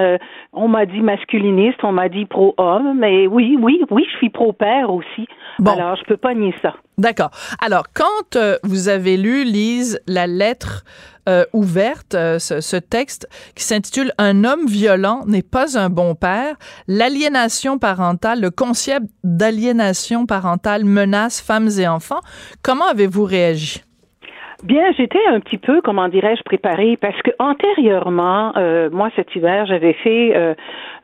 [0.54, 4.92] on m'a dit masculiniste, on m'a dit pro-homme, mais oui, oui, oui, je suis pro-père
[4.94, 5.28] aussi.
[5.60, 5.72] Bon.
[5.72, 6.76] Alors, je peux pas nier ça.
[6.98, 7.32] D'accord.
[7.64, 10.84] Alors, quand vous avez lu, Lise, la lettre
[11.30, 16.56] euh, ouverte, euh, ce, texte qui s'intitule Un homme violent n'est pas un bon père.
[16.88, 22.22] L'aliénation parentale, le concept d'aliénation parentale menace femmes et enfants.
[22.64, 23.84] Comment avez-vous réagi?
[24.64, 29.66] Bien, j'étais un petit peu, comment dirais-je, préparée parce que antérieurement, euh, moi cet hiver,
[29.66, 30.54] j'avais fait euh,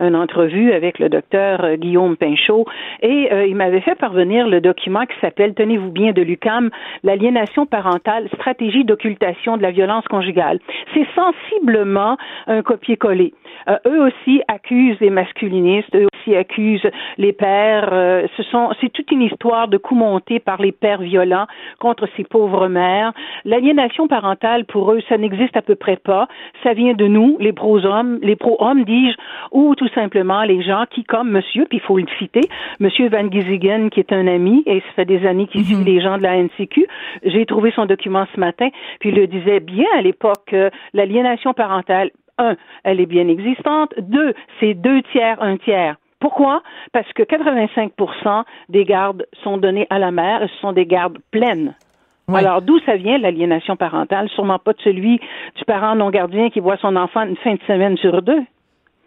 [0.02, 2.66] une entrevue avec le docteur euh, Guillaume Pinchot
[3.02, 6.70] et il m'avait fait parvenir le document qui s'appelle, tenez-vous bien, de l'UCAM,
[7.04, 10.60] l'aliénation parentale, stratégie d'occultation de la violence conjugale.
[10.94, 13.34] C'est sensiblement un copier-coller.
[13.86, 17.90] Eux aussi accusent les masculinistes, eux aussi accusent les pères.
[18.38, 21.48] ce sont, c'est toute une histoire de coups montés par les pères violents
[21.80, 23.14] contre ces pauvres mères.
[23.44, 26.28] L'aliénation parentale, pour eux, ça n'existe à peu près pas.
[26.64, 29.16] Ça vient de nous, les pro-hommes, les pro-hommes, dis-je,
[29.52, 32.42] ou tout simplement les gens qui, comme monsieur, puis il faut le citer,
[32.80, 35.86] monsieur Van Giesigen, qui est un ami, et ça fait des années qu'il suit mhm.
[35.86, 36.88] les gens de la NCQ,
[37.24, 41.54] j'ai trouvé son document ce matin, puis il le disait bien à l'époque, euh, l'aliénation
[41.54, 43.94] parentale, un, elle est bien existante.
[44.00, 45.96] Deux, c'est deux tiers, un tiers.
[46.20, 46.64] Pourquoi?
[46.92, 51.18] Parce que 85% des gardes sont donnés à la mère et ce sont des gardes
[51.32, 51.76] pleines.
[52.34, 54.30] Alors, d'où ça vient l'aliénation parentale?
[54.30, 55.20] Sûrement pas de celui
[55.56, 58.42] du parent non gardien qui voit son enfant une fin de semaine sur deux.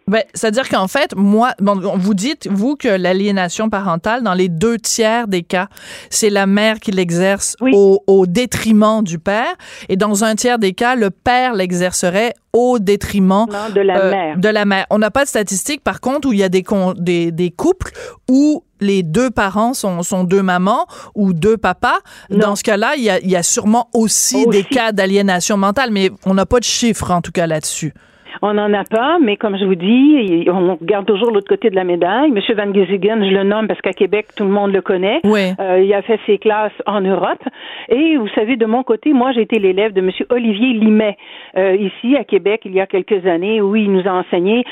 [0.09, 4.77] Ben, c'est-à-dire qu'en fait, moi, bon, vous dites, vous, que l'aliénation parentale, dans les deux
[4.77, 5.67] tiers des cas,
[6.09, 9.53] c'est la mère qui l'exerce au, au, détriment du père.
[9.87, 13.45] Et dans un tiers des cas, le père l'exercerait au détriment
[13.75, 14.37] de la euh, mère.
[14.37, 14.87] De la mère.
[14.89, 16.65] On n'a pas de statistiques, par contre, où il y a des,
[16.97, 17.91] des, des couples
[18.27, 21.99] où les deux parents sont, sont deux mamans ou deux papas.
[22.31, 24.47] Dans ce cas-là, il y a, y a sûrement aussi, aussi.
[24.47, 27.93] des cas d'aliénation mentale, mais on n'a pas de chiffres, en tout cas, là-dessus.
[28.41, 31.75] On n'en a pas, mais comme je vous dis, on regarde toujours l'autre côté de
[31.75, 32.31] la médaille.
[32.31, 35.19] Monsieur Van Gisingen, je le nomme parce qu'à Québec, tout le monde le connaît.
[35.23, 35.51] Oui.
[35.59, 37.41] Euh, il a fait ses classes en Europe.
[37.89, 41.17] Et vous savez, de mon côté, moi, j'ai été l'élève de Monsieur Olivier Limet,
[41.57, 44.63] euh, ici à Québec, il y a quelques années, où il nous a enseigné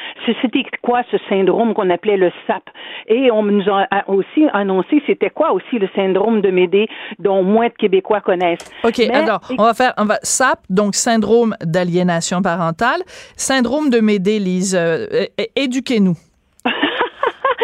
[0.41, 2.63] c'était quoi ce syndrome qu'on appelait le SAP.
[3.07, 6.87] Et on nous a aussi annoncé c'était quoi aussi le syndrome de Médée,
[7.19, 8.69] dont moins de Québécois connaissent.
[8.83, 13.01] OK, alors, on va faire, on va, SAP, donc syndrome d'aliénation parentale
[13.47, 14.75] syndrome de Médée, Lise?
[14.77, 16.17] Euh, éduquez-nous.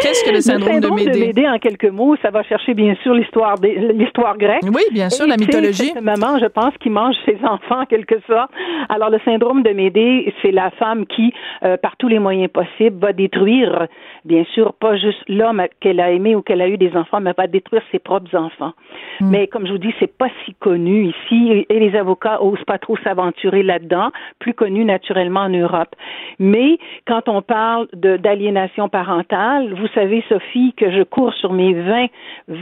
[0.03, 1.11] Qu'est-ce que le syndrome, de Médée?
[1.11, 4.63] de Médée, en quelques mots, ça va chercher bien sûr l'histoire l'histoire grecque.
[4.63, 5.91] Oui, bien sûr, la mythologie.
[5.93, 8.51] C'est maman, je pense, qui mange ses enfants en quelque sorte.
[8.89, 12.99] Alors le syndrome de Médée, c'est la femme qui, euh, par tous les moyens possibles,
[12.99, 13.87] va détruire,
[14.25, 17.33] bien sûr, pas juste l'homme qu'elle a aimé ou qu'elle a eu des enfants, mais
[17.37, 18.73] va détruire ses propres enfants.
[19.21, 19.29] Hmm.
[19.29, 22.77] Mais comme je vous dis, c'est pas si connu ici et les avocats osent pas
[22.77, 25.95] trop s'aventurer là-dedans, plus connu naturellement en Europe.
[26.39, 32.07] Mais quand on parle d'aliénation parentale, vous savez, Sophie, que je cours sur mes 20,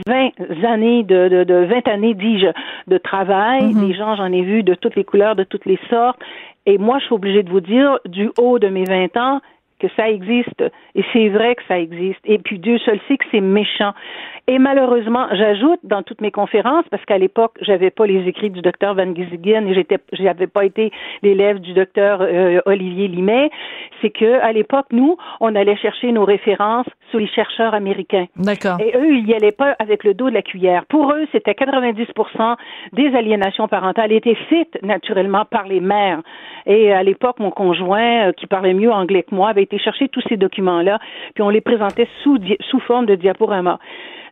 [0.06, 0.30] 20
[0.64, 2.48] années de, de, de 20 années, dis-je,
[2.88, 3.62] de travail.
[3.62, 3.86] Mm-hmm.
[3.86, 6.20] Des gens, j'en ai vu de toutes les couleurs, de toutes les sortes.
[6.66, 9.40] Et moi, je suis obligée de vous dire, du haut de mes 20 ans,
[9.82, 10.62] que ça existe.
[10.94, 12.20] Et c'est vrai que ça existe.
[12.24, 13.92] Et puis Dieu seul sait que c'est méchant.
[14.48, 18.60] Et malheureusement, j'ajoute dans toutes mes conférences, parce qu'à l'époque, j'avais pas les écrits du
[18.60, 20.90] docteur Van Giesigen et j'étais, j'avais pas été
[21.22, 23.50] l'élève du docteur euh, Olivier Limet,
[24.00, 28.26] c'est que à l'époque, nous, on allait chercher nos références sous les chercheurs américains.
[28.36, 28.80] D'accord.
[28.80, 30.86] Et eux, ils y allaient pas avec le dos de la cuillère.
[30.86, 32.56] Pour eux, c'était 90%
[32.92, 36.20] des aliénations parentales étaient faites naturellement par les mères.
[36.66, 40.08] Et à l'époque, mon conjoint, euh, qui parlait mieux anglais que moi, avait été chercher
[40.08, 40.98] tous ces documents-là,
[41.34, 43.78] puis on les présentait sous, sous forme de diaporama.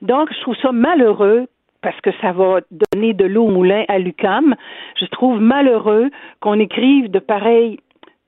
[0.03, 1.47] Donc, je trouve ça malheureux
[1.83, 4.55] parce que ça va donner de l'eau au moulin à l'UCAM.
[5.01, 6.11] Je trouve malheureux
[6.41, 7.79] qu'on écrive de pareils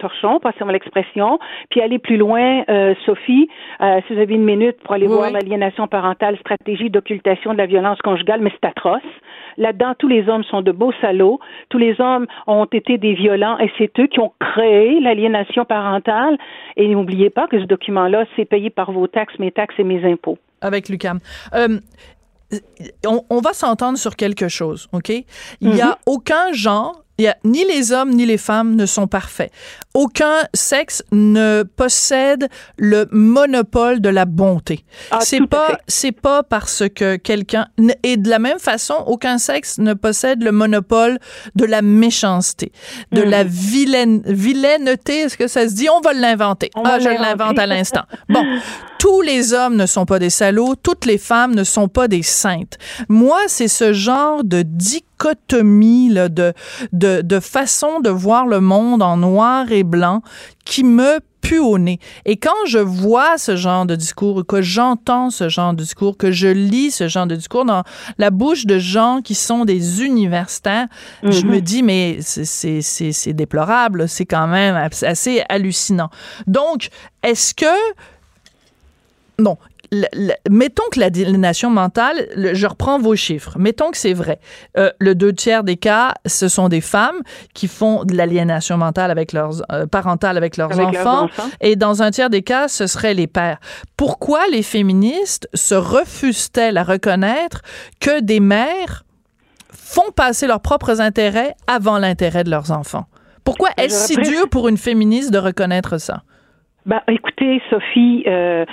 [0.03, 1.39] torchons, passez-moi l'expression,
[1.71, 3.49] puis aller plus loin, euh, Sophie,
[3.81, 7.67] euh, si vous avez une minute pour aller voir l'aliénation parentale, stratégie d'occultation de la
[7.67, 9.01] violence conjugale, mais c'est atroce.
[9.57, 13.59] Là-dedans, tous les hommes sont de beaux salauds, tous les hommes ont été des violents,
[13.59, 16.38] et c'est eux qui ont créé l'aliénation parentale.
[16.77, 20.05] Et n'oubliez pas que ce document-là, c'est payé par vos taxes, mes taxes et mes
[20.05, 21.19] impôts avec Lucam.
[21.55, 21.81] Euh,
[23.07, 25.11] on, va s'entendre sur quelque chose, OK?
[25.11, 25.25] Il
[25.71, 25.97] n'y a mm-hmm.
[26.07, 29.53] aucun genre il y a, ni les hommes ni les femmes ne sont parfaits.
[29.95, 34.85] Aucun sexe ne possède le monopole de la bonté.
[35.11, 37.67] Ah, c'est pas c'est pas parce que quelqu'un
[38.03, 41.19] et de la même façon aucun sexe ne possède le monopole
[41.55, 42.73] de la méchanceté,
[43.12, 43.49] de la mm-hmm.
[43.49, 45.88] vilaine vilaineté, est-ce que ça se dit?
[45.91, 46.71] On va l'inventer.
[46.83, 48.03] Ah, je l'invente à l'instant.
[48.31, 48.43] Bon,
[49.03, 52.23] tous les hommes ne sont pas des salauds, toutes les femmes ne sont pas des
[52.23, 52.79] saintes.
[53.09, 56.53] Moi, c'est ce genre de dichotomie là, de,
[56.93, 60.23] de, de façon de voir le monde en noir et blanc
[60.65, 61.99] qui me pue au nez.
[62.27, 66.31] Et quand je vois ce genre de discours, que j'entends ce genre de discours, que
[66.31, 67.83] je lis ce genre de discours dans
[68.19, 70.87] la bouche de gens qui sont des universitaires,
[71.25, 71.61] je me mhm.
[71.61, 76.11] dis, mais c'est déplorable, c'est quand même assez hallucinant.
[76.47, 76.91] Donc,
[77.25, 77.67] est-ce que
[79.42, 79.59] non.
[80.48, 84.38] mettons que l'aliénation mentale, je reprends vos chiffres, mettons que c'est vrai.
[84.78, 87.20] Euh, le deux tiers des cas, ce sont des femmes
[87.52, 91.28] qui font de l'aliénation mentale avec leurs euh, parentale avec, leurs, enfants,
[91.61, 93.59] et dans un tiers des cas, ce seraient les pères.
[93.96, 97.61] Pourquoi les féministes se refusent-elles à reconnaître
[98.00, 99.05] que des mères
[99.70, 103.07] font passer leurs propres intérêts avant l'intérêt de leurs enfants?
[103.44, 106.22] Pourquoi est-ce si dur pour une féministe de reconnaître ça?
[106.87, 108.64] Ben, écoutez, Sophie, euh,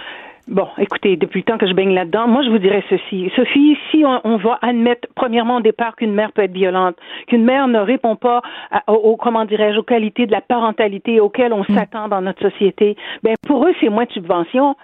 [0.47, 3.31] Bon, écoutez, depuis le temps que je baigne là-dedans, moi je vous dirais ceci.
[3.35, 6.95] Sophie, si on, va admettre premièrement au départ qu'une mère peut être violente,
[7.27, 8.41] qu'une mère ne répond pas
[8.87, 11.75] aux, comment dirais-je, aux qualités de la parentalité auxquelles on mm.
[11.75, 14.75] s'attend dans notre société, ben pour eux c'est moins de subventions,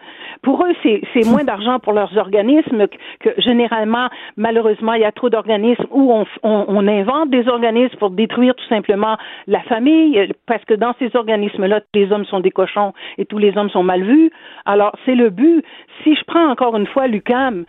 [0.45, 2.85] pour eux c'est moins d'argent pour leurs organismes
[3.19, 7.97] que, généralement, malheureusement, il y a trop d'organismes où on, on, on invente des organismes
[7.97, 12.41] pour détruire tout simplement la famille, parce que dans ces organismes-là, tous les hommes sont
[12.41, 14.29] des cochons et tous les hommes sont mal vus.
[14.65, 15.65] Alors c'est le but.
[16.03, 17.65] Si je prends encore une fois l'UCAM,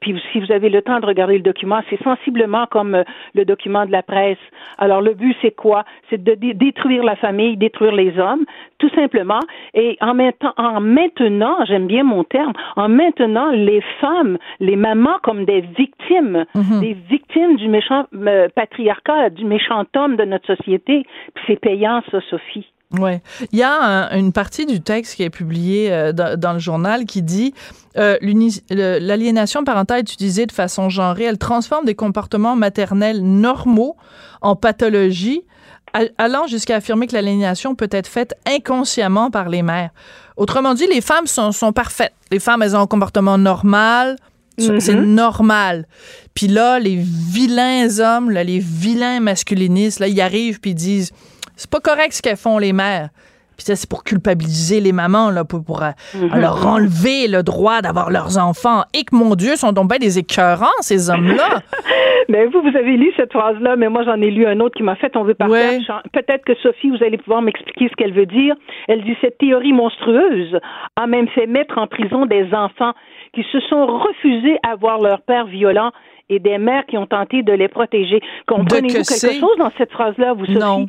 [0.00, 3.44] puis si vous avez le temps de regarder le document, c'est sensiblement comme euh, le
[3.44, 4.38] document de la presse.
[4.78, 5.84] Alors le but, c'est quoi?
[6.08, 8.44] C'est de détruire la famille, détruire les hommes,
[8.80, 9.40] tout simplement.
[9.74, 15.18] Et en, maintenant, en maintenant, j'aime bien mon terme, en maintenant les femmes, les mamans
[15.22, 16.80] comme des victimes, mhm.
[16.80, 21.04] des victimes du méchant euh, patriarcat, du méchant homme de notre société.
[21.34, 22.66] Puis c'est payant, ça, Sophie.
[22.98, 23.20] Ouais,
[23.52, 27.22] il y a une partie du texte qui est publié euh, dans, le journal qui
[27.22, 27.54] dit
[27.96, 28.16] euh,
[28.68, 33.96] l'aliénation parentale utilisée de façon genrée, elle transforme des comportements maternels normaux
[34.40, 35.44] en pathologie,
[36.18, 39.90] allant jusqu'à affirmer que l'aliénation peut être faite inconsciemment par les mères.
[40.36, 42.14] Autrement dit, les femmes sont, sont parfaites.
[42.30, 44.16] Les femmes, elles ont un comportement normal,
[44.58, 45.04] c'est mm-hmm.
[45.04, 45.86] normal.
[46.34, 51.10] Puis là, les vilains hommes, là, les vilains masculinistes, là, ils arrivent puis ils disent
[51.56, 53.10] c'est pas correct ce qu'elles font les mères.
[53.60, 56.40] Puis ça, c'est pour culpabiliser les mamans, là, pour, euh, mhm.
[56.40, 58.84] leur enlever le droit d'avoir leurs enfants.
[58.94, 61.60] Et que, mon Dieu, sont donc bien des écœurants, ces hommes-là.
[62.30, 64.82] mais vous, vous avez lu cette phrase-là, mais moi, j'en ai lu un autre qui
[64.82, 65.78] m'a fait tomber par terre.
[66.10, 68.54] Peut-être que Sophie, vous allez pouvoir m'expliquer ce qu'elle veut dire.
[68.88, 70.58] Elle dit cette théorie monstrueuse
[70.96, 72.94] a même fait mettre en prison des enfants
[73.34, 75.90] qui se sont refusés à voir leur père violent
[76.30, 78.22] et des mères qui ont tenté de les protéger.
[78.46, 80.58] Comprenez-vous quelque chose dans cette phrase-là, vous, Sophie?
[80.58, 80.86] Non.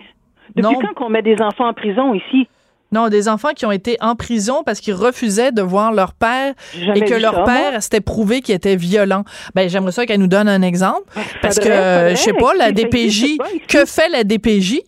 [0.55, 2.47] Depuis quand qu'on met des enfants en prison ici?
[2.91, 6.53] Non, des enfants qui ont été en prison parce qu'ils refusaient de voir leur père
[6.75, 9.23] et que leur père s'était prouvé qu'il était violent.
[9.55, 11.03] Ben, j'aimerais ça qu'elle nous donne un exemple.
[11.15, 14.81] Ah, parce que, je sais pas, la DPJ, que fait la DPJ?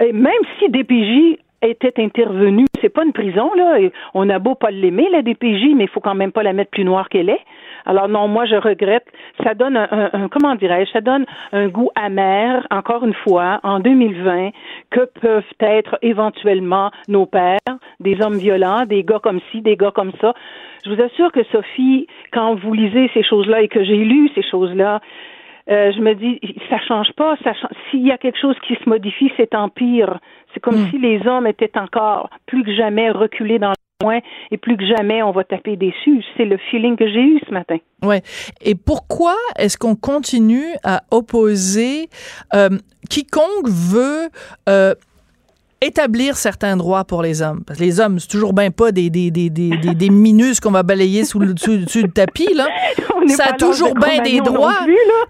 [0.00, 3.78] Et même si DPJ était intervenu, c'est pas une prison, là.
[4.12, 6.70] On a beau pas l'aimer, la DPJ, mais il faut quand même pas la mettre
[6.70, 7.40] plus noire qu'elle est.
[7.86, 9.06] Alors non, moi je regrette.
[9.42, 14.50] Ça donne un, comment dirais-je, ça donne un goût amer, encore une fois, en 2020,
[14.90, 17.58] que peuvent être éventuellement nos pères,
[18.00, 20.34] des hommes violents, des gars comme ci, des gars comme ça.
[20.84, 24.42] Je vous assure que Sophie, quand vous lisez ces choses-là et que j'ai lu ces
[24.42, 25.00] choses-là,
[25.70, 27.36] euh, je me dis, ça change pas.
[27.42, 27.52] Ça
[27.90, 30.18] S'il y a quelque chose qui se modifie, c'est en pire.
[30.52, 30.90] C'est comme hmm.
[30.90, 33.72] si les hommes étaient encore plus que jamais reculés dans
[34.50, 36.22] et plus que jamais, on va taper dessus.
[36.36, 37.76] C'est le feeling que j'ai eu ce matin.
[38.02, 38.22] Ouais.
[38.60, 42.08] Et pourquoi est-ce qu'on continue à opposer
[42.54, 42.70] euh,
[43.08, 44.28] quiconque veut
[44.68, 44.94] euh,
[45.84, 47.62] établir certains droits pour les hommes.
[47.66, 50.70] Parce que les hommes, c'est toujours bien pas des, des, des, des, des minus qu'on
[50.70, 52.66] va balayer sous le, sous, le tapis, là.
[53.36, 54.80] Ça a toujours bien des droits.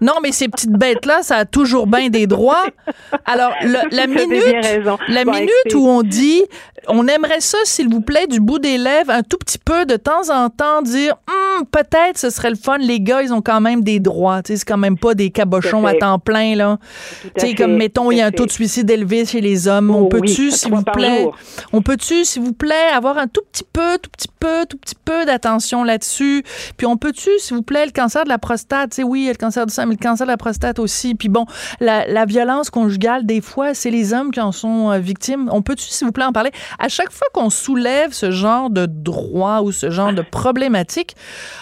[0.01, 2.65] Non, mais ces petites bêtes-là, ça a toujours bien des droits.
[3.25, 3.51] Alors,
[3.91, 4.43] la minute,
[5.07, 6.43] la minute où on dit,
[6.87, 9.95] on aimerait ça, s'il vous plaît, du bout des lèvres, un tout petit peu de
[9.95, 12.77] temps en temps, dire, hum, peut-être ce serait le fun.
[12.77, 14.41] Les gars, ils ont quand même des droits.
[14.45, 16.77] C'est quand même pas des cabochons à, temps plein, là.
[17.37, 19.89] Tu sais, comme, mettons, il y a un taux de suicide élevé chez les hommes.
[19.91, 20.09] on oh
[20.45, 21.27] peut-tu s'il vous plaît,
[21.73, 24.95] on peut-tu, s'il vous plaît, avoir un tout petit peu, tout petit peu, tout petit
[24.95, 26.43] peu d'attention là-dessus?
[26.77, 29.35] Puis on peut-tu, s'il vous plaît, le cancer de la prostate, tu sais, oui, le
[29.35, 31.15] cancer du sein, mais le cancer de la prostate aussi.
[31.15, 31.45] Puis bon,
[31.79, 35.49] la, violence conjugale, des fois, c'est les hommes qui en sont euh, victimes.
[35.51, 36.51] On peut-tu, s'il vous plaît, en parler?
[36.79, 41.15] À chaque fois qu'on soulève ce genre de droit ou ce genre de problématique,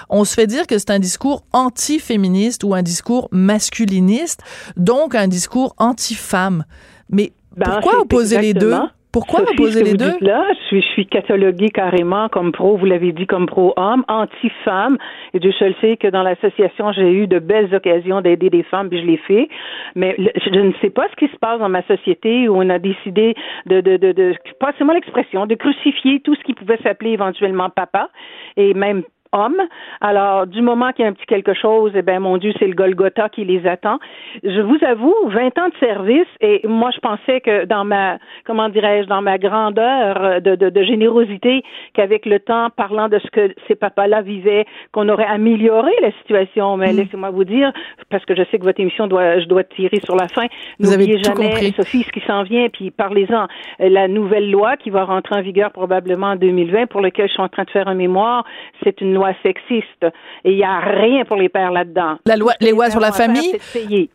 [0.10, 4.42] on se fait dire que c'est un discours anti-féministe ou un discours masculiniste,
[4.78, 6.66] donc un discours anti-femme.
[7.10, 8.74] Mais ben, Pourquoi opposer les deux?
[9.14, 10.16] Pourquoi opposer les deux?
[10.22, 14.98] Là, je suis, je suis cataloguée carrément comme pro, vous l'avez dit, comme pro-homme, anti-femme.
[15.36, 18.90] Et Dieu seul sait que dans l'association, j'ai eu de belles occasions d'aider des femmes,
[18.90, 19.50] puis je l'ai fait.
[19.96, 22.80] Mais je ne sais pas ce qui se passe dans ma société où on a
[22.80, 23.36] décidé
[23.68, 28.10] de, de, de, de passez-moi l'expression, de crucifier tout ce qui pouvait s'appeler éventuellement papa
[28.58, 29.62] et même hommes.
[30.02, 32.68] Alors, du moment qu'il y a un petit quelque chose, eh ben mon Dieu, c'est
[32.68, 34.00] le Golgotha qui les attend.
[34.44, 38.70] Je vous avoue, 20 ans de service, et moi, je pensais que dans ma, comment
[38.70, 43.54] dirais-je, dans ma grandeur de, de, de générosité, qu'avec le temps, parlant de ce que
[43.68, 46.78] ces papas-là vivaient, qu'on aurait amélioré la situation.
[46.78, 46.98] Mais mm.
[46.98, 47.72] laissez-moi vous dire,
[48.10, 50.46] parce que je sais que votre émission doit, je dois tirer sur la fin.
[50.80, 53.48] N'oubliez jamais, Sophie, ce qui s'en vient, puis parlez-en.
[53.80, 57.42] La nouvelle loi qui va rentrer en vigueur probablement en 2020, pour laquelle je suis
[57.42, 58.46] en train de faire un mémoire,
[58.84, 60.06] c'est une loi sexiste.
[60.44, 62.18] Et il n'y a rien pour les pères là-dedans.
[62.26, 63.58] La loi, les, lois sur la famille?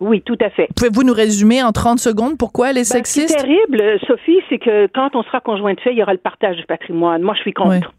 [0.00, 0.68] Oui, tout à fait.
[0.76, 3.30] Pouvez-vous nous résumer en 30 secondes pourquoi elle est ben, sexiste?
[3.30, 6.02] Ce qui est terrible, Sophie, c'est que quand on sera conjoint de fait, il y
[6.02, 7.22] aura le partage du patrimoine.
[7.22, 7.92] Moi, je suis contre.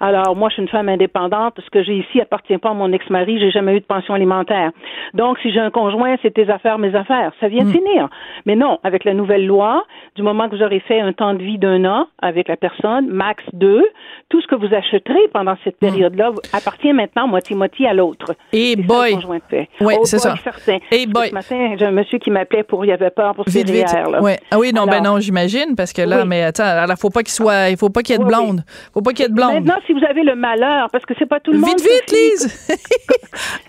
[0.00, 1.54] Alors, moi, je suis une femme indépendante.
[1.64, 3.38] Ce que j'ai ici appartient pas à mon ex-mari.
[3.38, 4.70] J'ai jamais eu de pension alimentaire.
[5.14, 7.32] Donc, si j'ai un conjoint, c'est tes affaires, mes affaires.
[7.40, 7.72] Ça vient de hmm.
[7.72, 8.08] finir.
[8.46, 9.84] Mais non, avec la nouvelle loi,
[10.16, 13.08] du moment que vous aurez fait un temps de vie d'un an avec la personne,
[13.08, 13.84] max deux,
[14.28, 15.86] tout ce que vous achèterez pendant cette hmm.
[15.86, 18.34] période-là appartient maintenant moitié-moitié à l'autre.
[18.52, 19.18] Et boy!
[19.80, 20.34] Oui, c'est ça.
[20.90, 21.28] Et boy!
[21.28, 23.86] Ce matin, j'ai un monsieur qui m'appelait pour, il avait peur pour ses vite,
[24.20, 24.38] Ouais.
[24.50, 27.32] Ah oui, non, ben non, j'imagine, parce que là, mais attends, il faut pas qu'il
[27.32, 28.62] soit, il faut pas qu'il y ait de blonde.
[28.66, 31.14] Il faut pas qu'il y ait de blonde si vous avez le malheur, parce que
[31.18, 31.70] c'est pas tout le monde.
[31.70, 32.78] Vite, vite, Lise!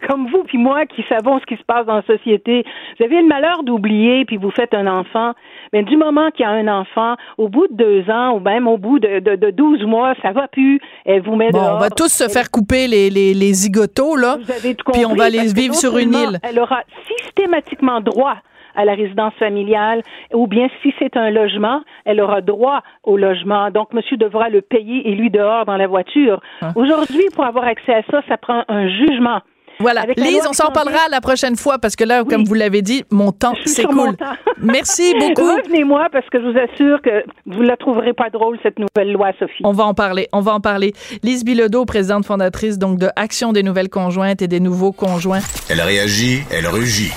[0.07, 2.63] comme vous puis moi qui savons ce qui se passe dans la société,
[2.97, 5.33] vous avez le malheur d'oublier, puis vous faites un enfant.
[5.73, 8.67] Mais du moment qu'il y a un enfant, au bout de deux ans ou même
[8.67, 10.79] au bout de, de, 12 mois, ça va plus.
[11.05, 14.37] Elle vous met bon, On va tous se faire couper les, les, les zigotos, là.
[14.41, 16.39] Vous avez tout puis on va les vivre sur une île.
[16.43, 18.37] Elle aura systématiquement droit
[18.75, 20.01] à la résidence familiale,
[20.33, 23.71] ou bien si c'est un logement, elle aura droit au logement.
[23.71, 26.41] Donc, monsieur devra le payer et lui dehors dans la voiture.
[26.61, 26.71] Hein?
[26.75, 29.41] Aujourd'hui, pour avoir accès à ça, ça prend un jugement.
[29.79, 30.05] Voilà.
[30.17, 33.31] Lise, on s'en parlera la prochaine fois parce que là, comme vous l'avez dit, mon
[33.31, 34.15] temps s'écoule.
[34.57, 35.55] Merci beaucoup.
[35.55, 39.11] Revenez-moi parce que je vous assure que vous ne la trouverez pas drôle, cette nouvelle
[39.11, 39.61] loi, Sophie.
[39.63, 40.27] On va en parler.
[40.31, 40.93] On va en parler.
[41.23, 45.41] Lise Bilodeau, présidente fondatrice donc de Action des nouvelles conjointes et des nouveaux conjoints.
[45.69, 47.11] Elle réagit, elle rugit.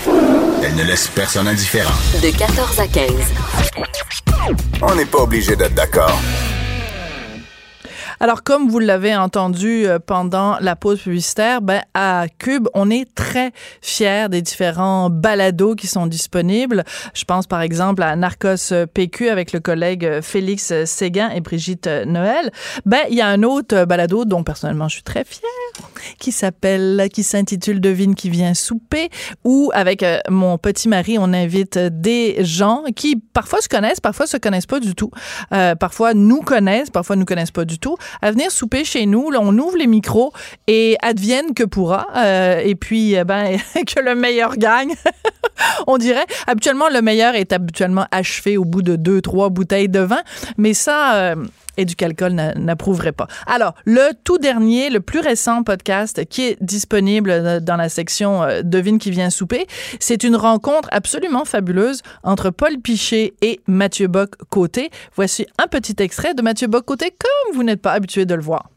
[0.64, 1.94] Elle ne laisse personne indifférent.
[2.22, 3.12] De 14 à 15.
[4.82, 6.18] On n'est pas obligé d'être d'accord.
[8.20, 13.12] Alors, comme vous l'avez entendu euh, pendant la pause publicitaire, ben, à Cube, on est
[13.14, 16.82] très fiers des différents balados qui sont disponibles.
[17.14, 22.50] Je pense, par exemple, à Narcos PQ avec le collègue Félix Séguin et Brigitte Noël.
[22.86, 25.48] Ben, il y a un autre balado dont, personnellement, je suis très fière,
[26.18, 29.10] qui s'appelle, qui s'intitule Devine qui vient souper,
[29.44, 34.26] où, avec euh, mon petit mari, on invite des gens qui, parfois, se connaissent, parfois,
[34.26, 35.12] se connaissent pas du tout.
[35.52, 39.30] Euh, parfois, nous connaissent, parfois, nous connaissent pas du tout à venir souper chez nous.
[39.30, 40.32] Là, on ouvre les micros
[40.66, 42.08] et advienne que pourra.
[42.16, 44.94] Euh, et puis, eh ben, que le meilleur gagne.
[45.86, 46.26] on dirait.
[46.46, 50.22] Habituellement, le meilleur est habituellement achevé au bout de deux, trois bouteilles de vin.
[50.56, 51.36] Mais ça, euh,
[51.78, 53.28] et du calcul n'approuverait pas.
[53.46, 58.60] Alors, le tout dernier, le plus récent podcast qui est disponible dans la section euh,
[58.62, 59.66] Devine qui vient souper,
[60.00, 64.90] c'est une rencontre absolument fabuleuse entre Paul Pichet et Mathieu Bock-Côté.
[65.14, 68.68] Voici un petit extrait de Mathieu Bock-Côté comme vous n'êtes pas habitué de le voir.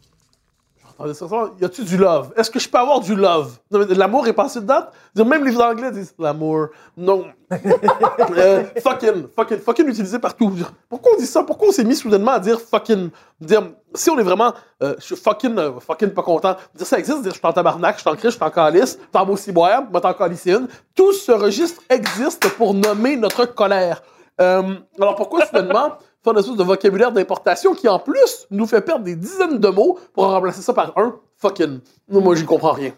[1.05, 2.31] Y a-tu du love?
[2.35, 3.57] Est-ce que je peux avoir du love?
[3.71, 4.93] L'amour est passé de date?
[5.15, 6.67] Même les Anglais disent l'amour.
[6.95, 7.25] Non.
[7.51, 10.53] euh, fucking, fucking, fucking utilisé partout.
[10.89, 11.43] Pourquoi on dit ça?
[11.43, 13.09] Pourquoi on s'est mis soudainement à dire fucking?
[13.39, 16.55] Dire, si on est vraiment, euh, je suis fucking, euh, fucking pas content.
[16.75, 18.49] Dire ça existe, dire je suis en tabarnak, je suis en crise, je suis en
[18.49, 20.67] calice, t'en aussi boire, moi t'en calicine.
[20.95, 24.01] Tout ce registre existe pour nommer notre colère.
[24.37, 29.03] Alors pourquoi soudainement faire une espèce de vocabulaire d'importation qui, en plus, nous fait perdre
[29.05, 31.79] des dizaines de mots pour remplacer ça par un fucking.
[32.09, 32.93] Moi, j'y comprends rien.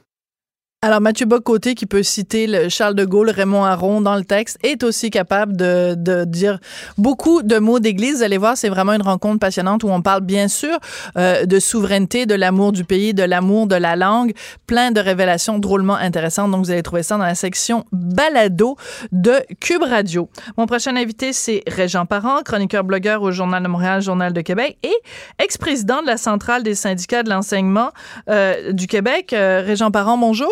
[0.85, 4.57] Alors, Mathieu Bocoté, qui peut citer le Charles de Gaulle, Raymond Aron dans le texte,
[4.63, 6.59] est aussi capable de, de dire
[6.97, 8.17] beaucoup de mots d'église.
[8.17, 10.77] Vous allez voir, c'est vraiment une rencontre passionnante où on parle bien sûr
[11.17, 14.33] euh, de souveraineté, de l'amour du pays, de l'amour de la langue,
[14.67, 16.51] plein de révélations drôlement intéressantes.
[16.51, 18.75] Donc, vous allez trouver ça dans la section balado
[19.13, 20.27] de Cube Radio.
[20.57, 24.77] Mon prochain invité, c'est Régent Parent, chroniqueur blogueur au Journal de Montréal, Journal de Québec
[24.83, 24.95] et
[25.39, 27.91] ex-président de la Centrale des syndicats de l'enseignement
[28.29, 29.31] euh, du Québec.
[29.31, 30.51] Euh, Régent Parent, bonjour.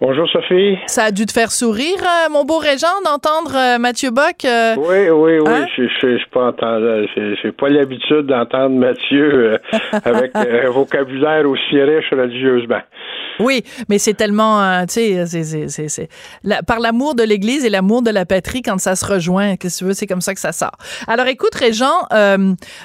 [0.00, 0.76] Bonjour Sophie.
[0.86, 4.44] Ça a dû te faire sourire, euh, mon beau Régent, d'entendre euh, Mathieu Bock.
[4.44, 5.46] Euh, oui, oui, oui.
[5.46, 5.66] Hein?
[5.76, 9.60] Je Je j'ai pas l'habitude d'entendre Mathieu
[10.04, 12.80] avec un vocabulaire aussi riche religieusement.
[13.40, 16.08] Oui, mais c'est tellement, tu sais, c'est
[16.66, 19.56] par l'amour de l'Église et l'amour de la patrie quand ça se rejoint.
[19.56, 20.76] Qu'est-ce que tu veux, c'est comme ça que ça sort.
[21.08, 22.06] Alors, écoute, Régent,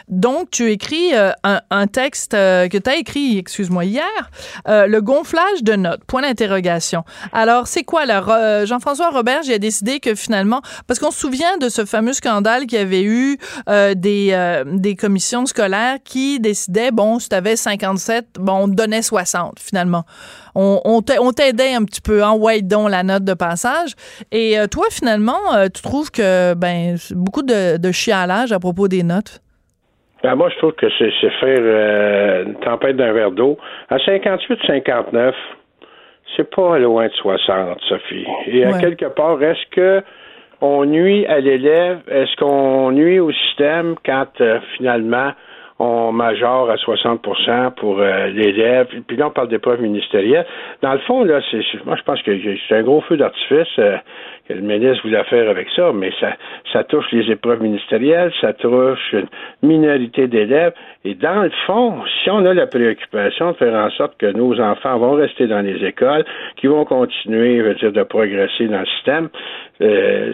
[0.08, 4.32] donc tu écris un, un, texte que tu as écrit, excuse-moi, hier,
[4.66, 6.04] le gonflage de notes.
[6.08, 6.99] Point d'interrogation.
[7.34, 8.24] Alors, c'est quoi là?
[8.28, 12.66] Euh, Jean-François Robert, j'ai décidé que finalement, parce qu'on se souvient de ce fameux scandale
[12.66, 13.38] qui avait eu
[13.70, 18.68] euh, des, euh, des commissions scolaires qui décidaient, bon, si tu avais 57, bon, on
[18.68, 20.04] te donnait 60 finalement.
[20.56, 23.94] On, t'aidait un petit peu en white don la note de passage.
[24.32, 25.40] Et toi, finalement,
[25.74, 29.42] tu trouves que ben beaucoup de, de chialage à propos des notes?
[30.22, 33.58] Ben moi, je trouve que c'est faire une tempête d'un verre d'eau.
[33.90, 35.34] À 58-59,
[36.36, 38.26] c'est pas loin de 60, Sophie.
[38.48, 40.04] Et à quelque part, est-ce que
[40.62, 42.00] on nuit à l'élève?
[42.10, 45.32] Est-ce qu'on nuit au système quand euh, finalement
[45.82, 48.88] on majore à 60% pour euh, l'élève?
[49.08, 50.46] Puis là, on parle d'épreuves ministérielles.
[50.82, 52.32] Dans le fond, là, c'est, moi, je pense que
[52.68, 53.68] c'est un gros feu d'artifice.
[53.80, 53.98] Euh,
[54.50, 56.36] que le ministre voulait faire avec ça, mais ça,
[56.74, 59.28] ça touche les épreuves ministérielles, ça touche une
[59.62, 60.74] minorité d'élèves.
[61.06, 64.60] Et dans le fond, si on a la préoccupation de faire en sorte que nos
[64.60, 66.26] enfants vont rester dans les écoles,
[66.58, 69.30] qu'ils vont continuer, veut dire, de progresser dans le système,
[69.82, 70.34] euh,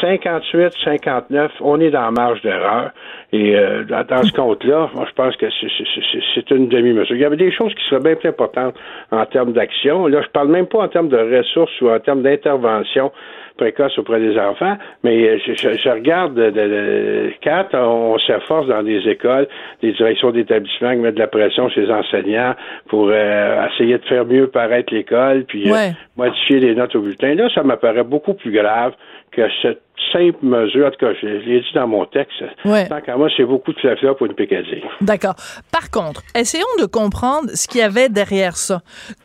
[0.00, 2.90] 58, 59, on est dans la marge d'erreur.
[3.32, 5.68] Et euh, dans ce compte-là, moi, je pense que c'est
[6.34, 7.16] c'est une demi-mesure.
[7.16, 8.74] Il y avait des choses qui seraient bien plus importantes
[9.10, 10.06] en termes d'action.
[10.06, 13.10] Là, je parle même pas en termes de ressources ou en termes d'intervention
[13.56, 19.48] précoce auprès des enfants, mais je, regarde de, quand on s'efforce dans des écoles,
[19.82, 22.54] des directions d'établissement qui mettent de la pression chez les enseignants
[22.88, 27.34] pour euh, essayer de faire mieux paraître l'école, puis euh, modifier les notes au bulletin.
[27.34, 28.94] Là, ça m'apparaît beaucoup plus grave
[29.30, 30.86] que cette simple mesure.
[30.86, 32.42] En tout cas, je, l'ai dit dans mon texte.
[32.64, 32.88] Ouais.
[32.88, 34.34] Tant qu'à moi, c'est beaucoup de flafla pour une.
[35.00, 35.34] D'accord.
[35.72, 38.80] Par contre, essayons de comprendre ce qu'il y avait derrière ça.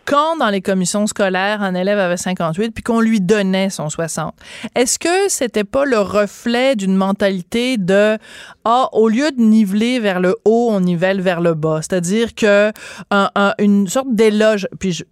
[0.05, 4.33] Quand, dans les commissions scolaires, un élève avait 58 puis qu'on lui donnait son 60,
[4.75, 8.17] est-ce que c'était pas le reflet d'une mentalité de
[8.65, 11.79] ah, au lieu de niveler vers le haut, on nivelle vers le bas?
[11.81, 12.71] C'est-à-dire que
[13.11, 15.03] un, une sorte d'éloge, puis je,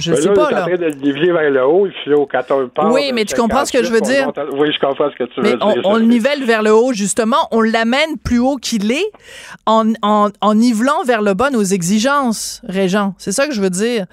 [0.00, 0.62] je sais pas, là.
[0.62, 3.72] en train de le vers le haut, il au 14 Oui, mais tu comprends ce
[3.72, 4.32] que je veux dire?
[4.52, 5.58] Oui, je comprends ce que tu veux dire.
[5.60, 7.48] On, on le nivelle vers le haut, justement.
[7.52, 9.10] On l'amène plus haut qu'il est
[9.66, 13.14] en, en, en, nivelant vers le bas nos exigences, Régent.
[13.18, 14.06] C'est ça que je veux dire.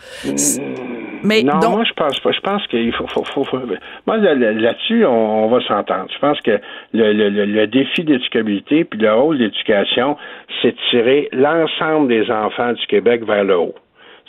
[1.24, 2.32] Mais non, moi je pense pas.
[2.32, 3.60] Je pense qu'il faut, faut, faut, faut,
[4.06, 6.08] Moi là-dessus, on, va s'entendre.
[6.14, 6.60] Je pense que
[6.94, 10.18] le, le, le défi d'éducabilité puis le rôle d'éducation,
[10.62, 13.76] c'est de tirer l'ensemble des enfants du Québec vers le haut.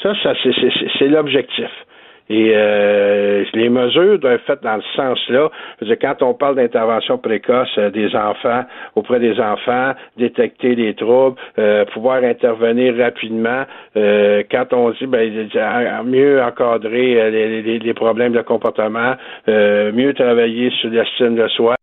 [0.03, 0.33] Ça, ça
[0.99, 1.71] c'est l'objectif.
[2.31, 5.51] Et euh, les mesures doivent être faites dans ce sens-là.
[6.01, 8.65] Quand on parle d'intervention précoce euh, des enfants,
[8.97, 13.65] auprès des enfants, détecter les troubles, euh, pouvoir intervenir rapidement,
[13.97, 15.49] euh, quand on dit ben,
[16.05, 19.15] mieux encadrer les, les, problèmes de comportement,
[19.47, 21.77] mieux travailler sur l'estime de soi,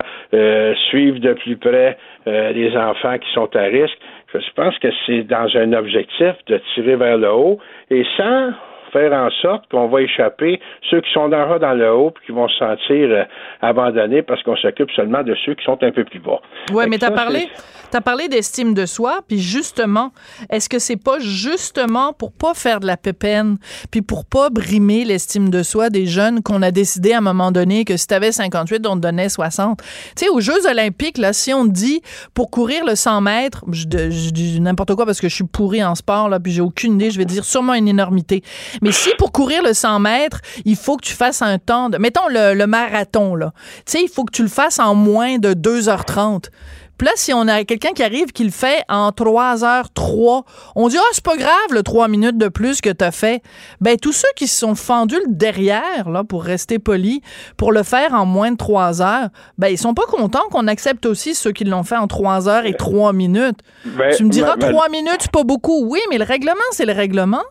[0.89, 3.97] suivre de plus près les enfants qui sont à risque.
[4.39, 7.59] Je pense que c'est dans un objectif de tirer vers le haut.
[7.89, 8.51] Et sans
[8.95, 12.31] faire en sorte qu'on va échapper ceux qui sont dans, dans le haut et qui
[12.31, 13.23] vont se sentir euh,
[13.61, 16.39] abandonnés parce qu'on s'occupe seulement de ceux qui sont un peu plus bas.
[16.71, 17.49] Oui, mais tu as parlé,
[17.93, 20.11] as parlé d'estime de soi, puis justement,
[20.49, 23.57] est-ce que c'est pas justement pour pas faire de la pépène,
[23.91, 27.51] puis pour pas brimer l'estime de soi des jeunes qu'on a décidé à un moment
[27.51, 29.79] donné que si tu avais 58, on te donnait 60?
[29.79, 29.85] Tu
[30.15, 32.01] sais, aux Jeux olympiques, là, si on dit
[32.33, 35.95] pour courir le 100 mètres, je, dis n'importe quoi parce que je suis pourri en
[35.95, 38.43] sport, là, puis j'ai aucune idée, je vais dire sûrement une énormité.
[38.85, 41.97] Mais si pour courir le 100 mètres, il faut que tu fasses un temps de,
[41.97, 43.51] mettons le, marathon, là.
[43.77, 46.49] Tu sais, il faut que tu le fasses en moins de 2h30.
[46.97, 50.43] Puis là, si on a quelqu'un qui arrive qui le fait en 3h03,
[50.75, 53.41] on dit, ah, c'est pas grave, le 3 minutes de plus que t'as fait.
[53.81, 57.19] Ben, tous ceux qui se sont fendus derrière, là, pour rester polis,
[57.57, 61.05] pour le faire en moins de 3 heures, ben, ils sont pas contents qu'on accepte
[61.05, 63.59] aussi ceux qui l'ont fait en 3 heures et 3 minutes.
[63.83, 65.85] Ben, tu me diras, 3 minutes, c'est pas beaucoup.
[65.85, 67.43] Oui, mais le règlement, c'est le règlement.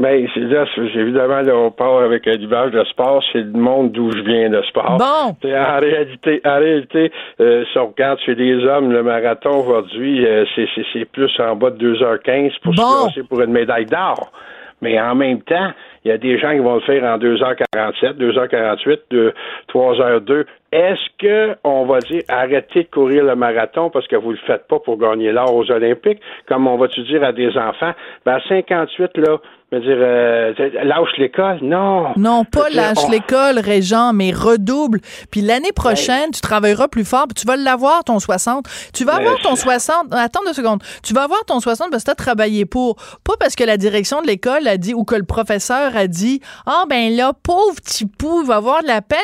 [0.00, 3.92] Ben, c'est là, évidemment, là, on part avec un l'image de sport, c'est le monde
[3.92, 4.96] d'où je viens de sport.
[4.96, 5.36] Bon.
[5.44, 10.46] En réalité, en réalité, euh, si on regarde chez les hommes, le marathon aujourd'hui, euh,
[10.56, 14.32] c'est plus en bas de 2h15 pour se se pour une médaille d'or.
[14.80, 15.72] Mais en même temps,
[16.04, 19.34] il y a des gens qui vont le faire en 2h47, 2h48, 2,
[19.68, 20.46] 3h02.
[20.72, 24.68] Est-ce que on va dire arrêtez de courir le marathon parce que vous le faites
[24.68, 27.92] pas pour gagner l'or aux Olympiques, comme on va-tu dire à des enfants,
[28.24, 29.38] ben à 58 là,
[29.72, 32.08] je veux dire, euh, lâche l'école, non.
[32.16, 35.00] Non, pas lâche l'école, Régent, mais redouble.
[35.30, 38.66] Puis l'année prochaine, tu travailleras plus fort, puis tu vas l'avoir, ton 60.
[38.92, 40.12] Tu vas avoir ton 60.
[40.12, 40.82] Attends deux secondes.
[41.04, 42.96] Tu vas avoir ton 60 parce que tu as travaillé pour.
[43.22, 46.40] Pas parce que la direction de l'école a dit ou que le professeur a dit
[46.66, 49.18] Ah, ben là, pauvre petit pou, il va avoir de la peine.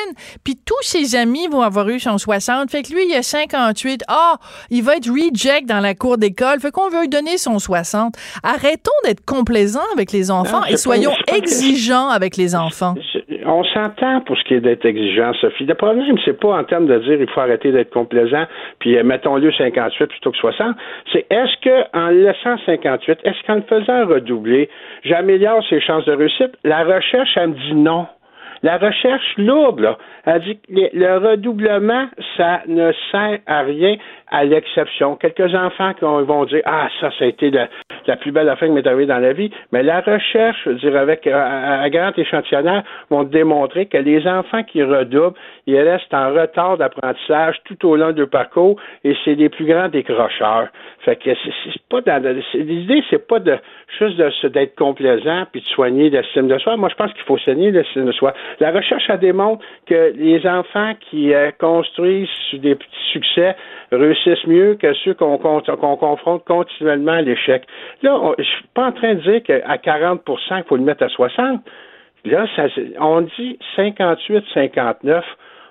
[0.45, 2.71] Puis tous ses amis vont avoir eu son 60.
[2.71, 4.03] Fait que lui, il a 58.
[4.07, 4.35] Ah,
[4.69, 6.59] il va être reject dans la cour d'école.
[6.59, 8.15] Fait qu'on veut lui donner son 60.
[8.43, 12.95] Arrêtons d'être complaisants avec les enfants et soyons exigeants avec les enfants.
[13.45, 15.65] On s'entend pour ce qui est d'être exigeant, Sophie.
[15.65, 18.45] Le problème, c'est pas en termes de dire il faut arrêter d'être complaisant,
[18.79, 20.75] puis euh, mettons-le 58 plutôt que 60.
[21.13, 24.69] C'est est-ce que en laissant 58, est-ce qu'en le faisant redoubler,
[25.03, 26.51] j'améliore ses chances de réussite?
[26.63, 28.07] La recherche, elle me dit non.
[28.63, 33.95] La recherche lourde, là, elle dit que le redoublement, ça ne sert à rien
[34.29, 35.15] à l'exception.
[35.15, 38.73] Quelques enfants qui vont dire Ah, ça, ça a été la, plus belle affaire qui
[38.73, 39.51] m'est arrivée dans la vie.
[39.71, 44.83] Mais la recherche, je dire, avec un grand échantillonnage, vont démontrer que les enfants qui
[44.83, 49.65] redoublent, ils restent en retard d'apprentissage tout au long du parcours et c'est les plus
[49.65, 50.67] grands décrocheurs.
[51.07, 53.57] Fait que c'est pas dans l'idée, c'est pas de
[53.97, 56.75] juste d'être complaisant puis de soigner l'estime de soi.
[56.75, 58.33] Moi, je pense qu'il faut soigner l'estime de soi.
[58.59, 63.55] La recherche, elle démontre que les enfants qui euh, construisent des petits succès
[63.89, 67.63] réussissent mieux que ceux qu'on confronte continuellement à l'échec.
[68.03, 71.07] Là, je suis pas en train de dire qu'à 40 il faut le mettre à
[71.07, 71.61] 60.
[72.25, 72.63] Là, ça,
[72.99, 75.23] on dit 58, 59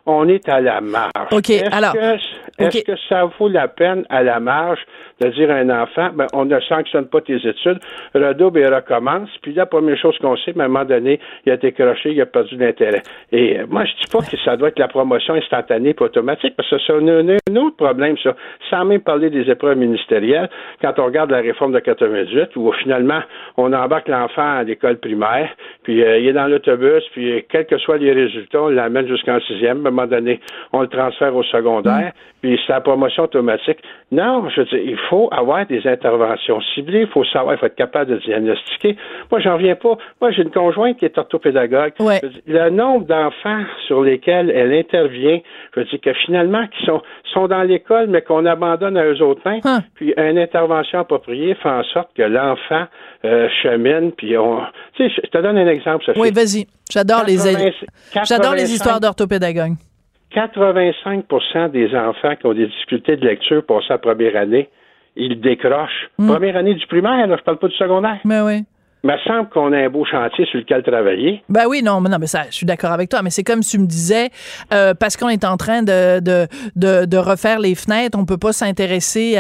[0.06, 1.12] on est à la marge.
[1.32, 1.92] OK, est-ce alors.
[1.92, 2.16] Que,
[2.58, 4.78] est-ce que ça vaut la peine à la marge
[5.20, 7.78] de dire à un enfant, ben, on ne sanctionne pas tes études,
[8.14, 11.56] redouble et recommence, puis la première chose qu'on sait, à un moment donné, il a
[11.56, 13.02] décroché, il a perdu l'intérêt.
[13.32, 16.54] Et euh, moi, je dis pas que ça doit être la promotion instantanée et automatique,
[16.56, 18.34] parce que c'est un, un, autre problème, ça.
[18.68, 20.50] Sans même parler des épreuves ministérielles,
[20.82, 23.20] quand on regarde la réforme de 98, où finalement,
[23.56, 25.48] on embarque l'enfant à l'école primaire,
[25.82, 29.40] puis euh, il est dans l'autobus, puis quels que soient les résultats, on l'amène jusqu'en
[29.40, 30.40] sixième, un moment donné,
[30.72, 33.78] on le transfère au secondaire, puis c'est la promotion automatique.
[34.12, 37.66] Non, je veux dire, il faut avoir des interventions ciblées, il faut savoir, il faut
[37.66, 38.96] être capable de diagnostiquer.
[39.30, 39.96] Moi, j'en reviens pas.
[40.20, 41.92] Moi, j'ai une conjointe qui est orthopédagogue.
[41.98, 42.20] Ouais.
[42.20, 45.40] Dire, le nombre d'enfants sur lesquels elle intervient,
[45.74, 49.20] je veux dire que finalement, qui sont, sont dans l'école, mais qu'on abandonne à eux
[49.22, 49.82] autres mains, Hein.
[49.94, 52.86] puis une intervention appropriée fait en sorte que l'enfant
[53.24, 54.60] euh, chemine, puis on...
[54.94, 56.20] Tu sais, je te donne un exemple, Sophie.
[56.20, 56.66] Oui, vas-y.
[56.90, 57.70] J'adore les 80
[58.24, 59.74] J'adore les 85 histoires d'orthopédagogues.
[60.36, 64.68] 85% des enfants qui ont des difficultés de lecture passent la première année,
[65.16, 66.10] ils décrochent.
[66.18, 66.28] Mm.
[66.28, 68.18] Première année du primaire, là, je parle pas du secondaire.
[68.24, 68.64] Mais oui.
[69.06, 71.40] Il me semble qu'on a un beau chantier sur lequel travailler.
[71.48, 73.22] Ben oui, non, mais non, mais ça, je suis d'accord avec toi.
[73.22, 74.30] Mais c'est comme tu me disais,
[74.74, 78.52] euh, parce qu'on est en train de, de, de, refaire les fenêtres, on peut pas
[78.52, 79.38] s'intéresser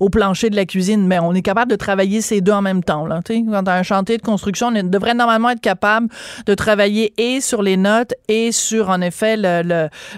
[0.00, 2.82] au plancher de la cuisine, mais on est capable de travailler ces deux en même
[2.82, 3.06] temps.
[3.06, 6.08] Là, quand t'as un chantier de construction, on devrait normalement être capable
[6.46, 9.62] de travailler et sur les notes et sur, en effet, le,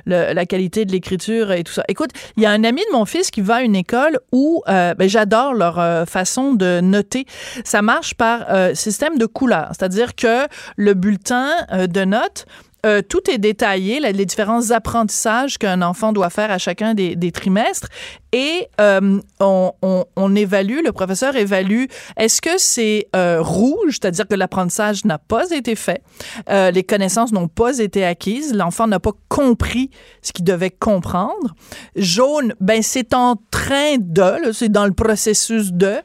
[0.07, 1.83] le- la qualité de l'écriture et tout ça.
[1.89, 4.63] Écoute, il y a un ami de mon fils qui va à une école où
[4.69, 7.27] euh, ben, j'adore leur euh, façon de noter.
[7.63, 8.47] Ça marche par
[8.87, 12.47] système de couleurs, c'est-à-dire que le bulletin euh, de notes
[12.85, 17.89] euh, tout est détaillé, les différents apprentissages qu'un enfant doit faire à chacun des, trimestres.
[18.33, 23.09] Et euh, on, évalue, le professeur évalue, est-ce que c'est
[23.41, 26.01] rouge, c'est-à-dire que l'apprentissage n'a pas été fait,
[26.49, 29.91] les connaissances n'ont pas été acquises, l'enfant n'a pas compris
[30.23, 31.57] ce qu'il devait comprendre.
[31.97, 35.97] Jaune, ben c'est en train de, c'est dans le processus de.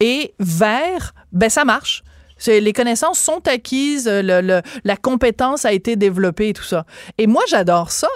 [0.00, 2.02] Et vert, ben ça marche.
[2.46, 6.84] Les connaissances sont acquises, euh, le- le- la compétence a été développée et tout ça.
[7.18, 8.08] Et moi, j'adore ça.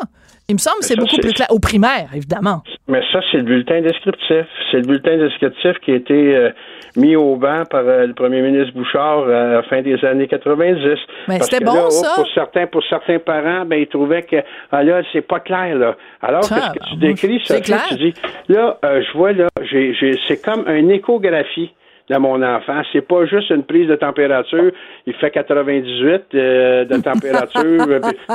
[0.50, 1.46] Il me semble que c'est beaucoup plus clair.
[1.50, 2.62] Au primaire, évidemment.
[2.88, 4.46] Mais ça, c'est le bulletin descriptif.
[4.70, 6.50] C'est le bulletin descriptif qui a été euh,
[6.96, 10.26] mis au banc par euh, le premier ministre Bouchard euh, à la fin des années
[10.26, 10.96] 90.
[11.28, 12.12] Mais c'était bon, là, oh, ça.
[12.16, 14.36] Pour certains, pour certains parents, ben, ils trouvaient que
[14.72, 15.76] ah, là, c'est pas clair.
[15.76, 15.96] Là.
[16.22, 17.84] Alors que ce que tu décris, ça clair.
[17.88, 18.14] tu dis,
[18.48, 19.94] là, euh, je vois, là, j'ai,
[20.26, 21.72] c'est comme une échographie
[22.10, 22.82] de mon enfant.
[22.92, 24.70] C'est pas juste une prise de température.
[25.06, 27.86] Il fait 98 euh, de température.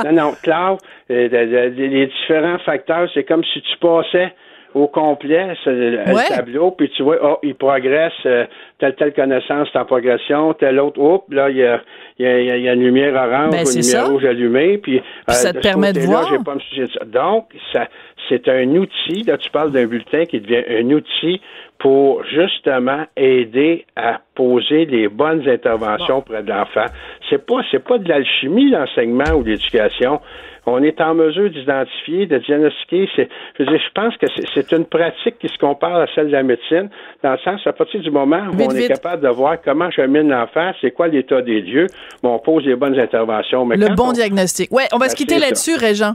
[0.04, 0.76] Non, non, clair.
[1.10, 4.32] euh, les différents facteurs, c'est comme si tu passais
[4.74, 8.44] au complet c'est le, tableau, puis tu vois, oh, il progresse, euh,
[8.78, 11.80] telle, telle connaissance est en progression, telle autre, oups, là, il y a,
[12.18, 14.04] il y a, il y a une lumière orange Ben, ou une lumière ça.
[14.04, 16.28] rouge allumée, puis, euh, ça te permet de voir.
[16.44, 17.04] pas me de ça.
[17.04, 17.86] Donc, ça,
[18.28, 21.40] c'est un outil, là, tu parles d'un bulletin qui devient un outil
[21.78, 26.86] pour justement aider à poser les bonnes interventions près de l'enfant.
[27.28, 30.20] C'est pas, c'est pas de l'alchimie, l'enseignement ou l'éducation.
[30.66, 33.06] On est en mesure d'identifier, de diagnostiquer.
[33.14, 36.28] C'est, je veux dire, je pense que c'est, une pratique qui se compare à celle
[36.28, 36.88] de la médecine,
[37.22, 38.88] dans le sens, à partir du moment où Vite, on est vite.
[38.88, 41.86] capable de voir comment je mène l'enfant, c'est quoi l'état des lieux,
[42.22, 43.66] bon, on pose les bonnes interventions.
[43.66, 44.72] Mais Le bon on- diagnostic.
[44.72, 45.46] Ouais, on va Ben, se quitter c'est ça.
[45.48, 46.14] là-dessus, Régent.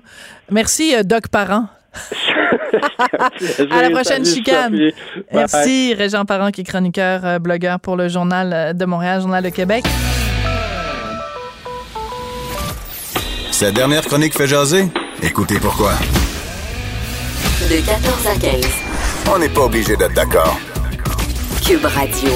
[0.49, 1.65] Merci, euh, Doc Parent.
[3.71, 4.77] À la prochaine chicane.
[5.33, 9.43] Merci, Régent Parent, qui est chroniqueur, euh, blogueur pour le Journal euh, de Montréal, Journal
[9.43, 9.85] de Québec.
[13.51, 14.85] Sa dernière chronique fait jaser?
[15.21, 15.91] Écoutez pourquoi.
[17.69, 18.65] De 14 à 15.
[19.33, 20.57] On n'est pas obligé d'être d'accord.
[21.65, 22.31] Cube Radio.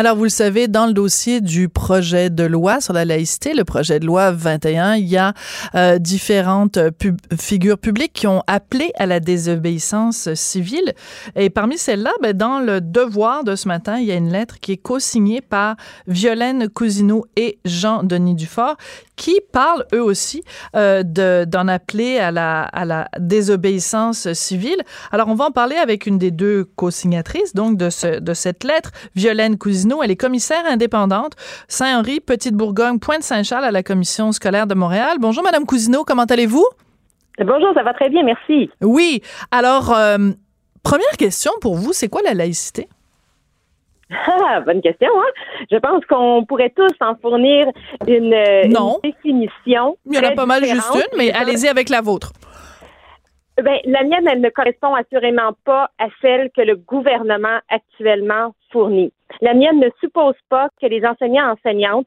[0.00, 3.64] Alors, vous le savez, dans le dossier du projet de loi sur la laïcité, le
[3.64, 5.34] projet de loi 21, il y a
[5.74, 6.78] euh, différentes
[7.38, 10.94] figures publiques qui ont appelé à la désobéissance civile.
[11.36, 14.58] Et parmi celles-là, ben, dans le devoir de ce matin, il y a une lettre
[14.58, 15.76] qui est co-signée par
[16.06, 18.78] Violaine Cousineau et Jean-Denis Dufort
[19.16, 20.42] qui parlent eux aussi
[20.76, 24.78] euh, de- d'en appeler à la, désobéissance civile.
[25.12, 29.58] Alors, on va en parler avec une des deux co-signatrices, donc, de cette lettre, Violaine
[29.58, 29.89] Cousineau.
[30.02, 31.32] Elle est commissaire indépendante
[31.68, 35.16] Saint-Henri, Petite-Bourgogne, Pointe-Saint-Charles à la Commission scolaire de Montréal.
[35.20, 36.66] Bonjour, Madame Cousineau, comment allez-vous?
[37.38, 38.70] Bonjour, ça va très bien, merci.
[38.82, 39.22] Oui.
[39.50, 40.18] Alors, euh,
[40.82, 42.88] première question pour vous, c'est quoi la laïcité?
[44.26, 45.30] Ah, bonne question, hein?
[45.70, 47.66] Je pense qu'on pourrait tous en fournir
[48.08, 48.34] une,
[48.68, 48.98] Non.
[49.04, 49.96] une définition.
[50.06, 52.32] Il y en a pas mal juste une, mais allez-y avec la vôtre.
[53.62, 59.12] Ben, la mienne, elle ne correspond assurément pas à celle que le gouvernement actuellement fournit.
[59.40, 62.06] La mienne ne suppose pas que les enseignants enseignantes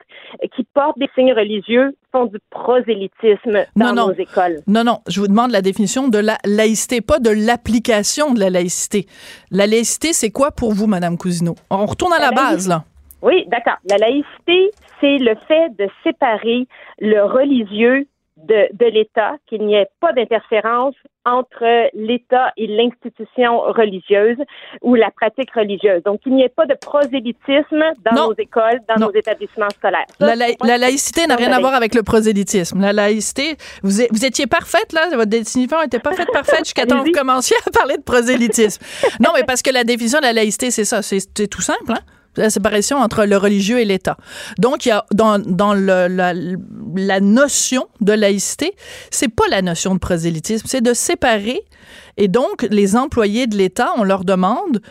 [0.55, 4.61] qui portent des signes religieux font du prosélytisme dans non, nos écoles.
[4.67, 8.49] Non, non, je vous demande la définition de la laïcité, pas de l'application de la
[8.49, 9.07] laïcité.
[9.51, 11.55] La laïcité, c'est quoi pour vous, Madame Cousineau?
[11.69, 12.83] On retourne à la, base, là.
[13.21, 13.77] Oui, d'accord.
[13.89, 16.67] La laïcité, c'est le fait de séparer
[16.99, 18.05] le religieux
[18.43, 24.37] de, de l'État, qu'il n'y ait pas d'interférence entre l'État et l'institution religieuse
[24.81, 26.03] ou la pratique religieuse.
[26.03, 30.05] Donc, qu'il n'y ait pas de prosélytisme dans nos écoles, dans nos établissements scolaires.
[30.19, 32.81] la, la, laïcité n'a rien à voir avec le prosélytisme.
[32.81, 36.99] La laïcité, vous, vous étiez parfaite, là, votre définition était pas faite parfaite jusqu'à temps
[36.99, 38.83] que vous commenciez à parler de prosélytisme.
[39.21, 41.99] non, mais parce que la définition de la laïcité, c'est ça, c'est tout simple, hein?
[42.37, 44.17] La séparation entre le religieux et l'État.
[44.57, 45.37] Donc, il y a dans,
[45.73, 48.73] la, la, notion de laïcité,
[49.11, 51.61] c'est pas la notion de prosélytisme, c'est de séparer.
[52.17, 54.81] Et donc, les employés de l'État, on leur demande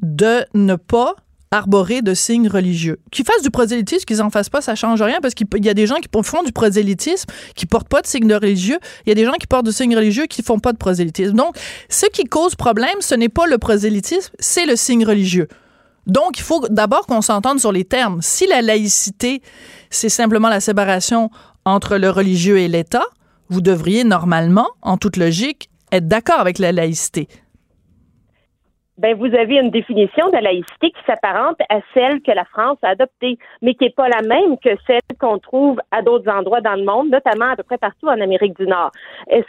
[0.00, 1.14] de ne pas
[1.50, 3.00] arborer de signes religieux.
[3.10, 5.74] Qu'ils fassent du prosélytisme, qu'ils en fassent pas, ça change rien parce qu'il y a
[5.74, 8.78] des gens qui font du prosélytisme qui portent pas de signes religieux.
[9.06, 11.32] Il y a des gens qui portent de signes religieux qui font pas de prosélytisme.
[11.32, 11.56] Donc,
[11.88, 15.48] ce qui cause problème, ce n'est pas le prosélytisme, c'est le signe religieux.
[16.08, 18.20] Donc, il faut d'abord qu'on s'entende sur les termes.
[18.22, 19.42] Si la laïcité,
[19.90, 21.30] c'est simplement la séparation
[21.64, 23.04] entre le religieux et l'État,
[23.50, 27.28] vous devriez normalement, en toute logique, être d'accord avec la laïcité
[28.98, 32.78] ben vous avez une définition de la laïcité qui s'apparente à celle que la France
[32.82, 36.60] a adoptée, mais qui n'est pas la même que celle qu'on trouve à d'autres endroits
[36.60, 38.90] dans le monde, notamment à peu près partout en Amérique du Nord.
[39.28, 39.46] Est-ce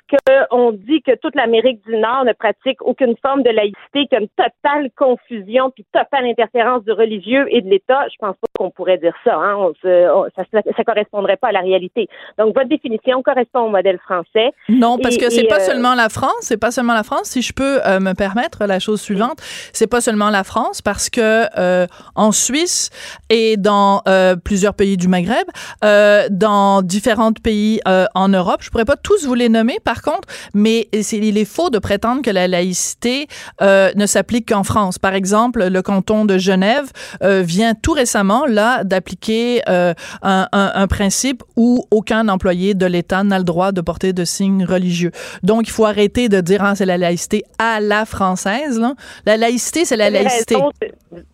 [0.50, 4.90] qu'on dit que toute l'Amérique du Nord ne pratique aucune forme de laïcité, qu'une totale
[4.96, 8.08] confusion puis totale interférence du religieux et de l'État?
[8.12, 9.36] Je pense pas qu'on pourrait dire ça.
[9.36, 9.72] Hein?
[9.84, 12.08] ça, ça, correspondrait pas à la réalité.
[12.38, 14.52] Donc votre définition correspond au modèle français.
[14.68, 17.30] Non, parce que c'est pas euh, seulement la France, c'est pas seulement la France.
[17.30, 19.39] Si je peux euh, me permettre la chose suivante,
[19.74, 22.90] c'est pas seulement la France parce que euh, en Suisse
[23.30, 25.48] et dans euh, plusieurs pays du Maghreb,
[25.84, 27.80] euh, dans différents pays
[28.16, 31.70] en Europe, je pourrais pas tous vous les nommer par contre, mais il est faux
[31.70, 33.28] de prétendre que la laïcité
[33.62, 35.00] ne s'applique qu'en France.
[35.00, 36.88] Par exemple, le canton de Genève
[37.22, 39.62] vient tout récemment là d'appliquer
[40.22, 45.12] un, principe où aucun employé de l'État n'a le droit de porter de signes religieux.
[45.44, 48.80] Donc il faut arrêter de dire ah, c'est la laïcité à la française.
[48.80, 49.29] Là.
[49.30, 50.56] La laïcité, c'est la laïcité.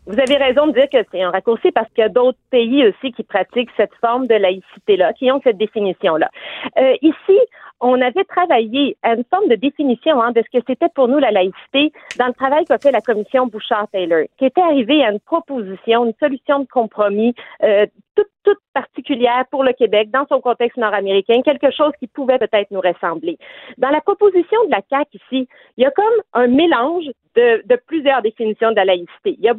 [0.07, 2.85] Vous avez raison de dire que c'est un raccourci parce qu'il y a d'autres pays
[2.87, 6.29] aussi qui pratiquent cette forme de laïcité-là, qui ont cette définition-là.
[6.77, 7.39] Euh, ici,
[7.81, 11.19] on avait travaillé à une forme de définition hein, de ce que c'était pour nous
[11.19, 15.19] la laïcité dans le travail qu'a fait la commission Bouchard-Taylor, qui était arrivée à une
[15.19, 17.33] proposition, une solution de compromis
[17.63, 17.85] euh,
[18.15, 22.71] toute, toute particulière pour le Québec dans son contexte nord-américain, quelque chose qui pouvait peut-être
[22.71, 23.37] nous ressembler.
[23.77, 25.47] Dans la proposition de la CAQ ici,
[25.77, 29.35] il y a comme un mélange de, de plusieurs définitions de la laïcité.
[29.37, 29.53] Il y a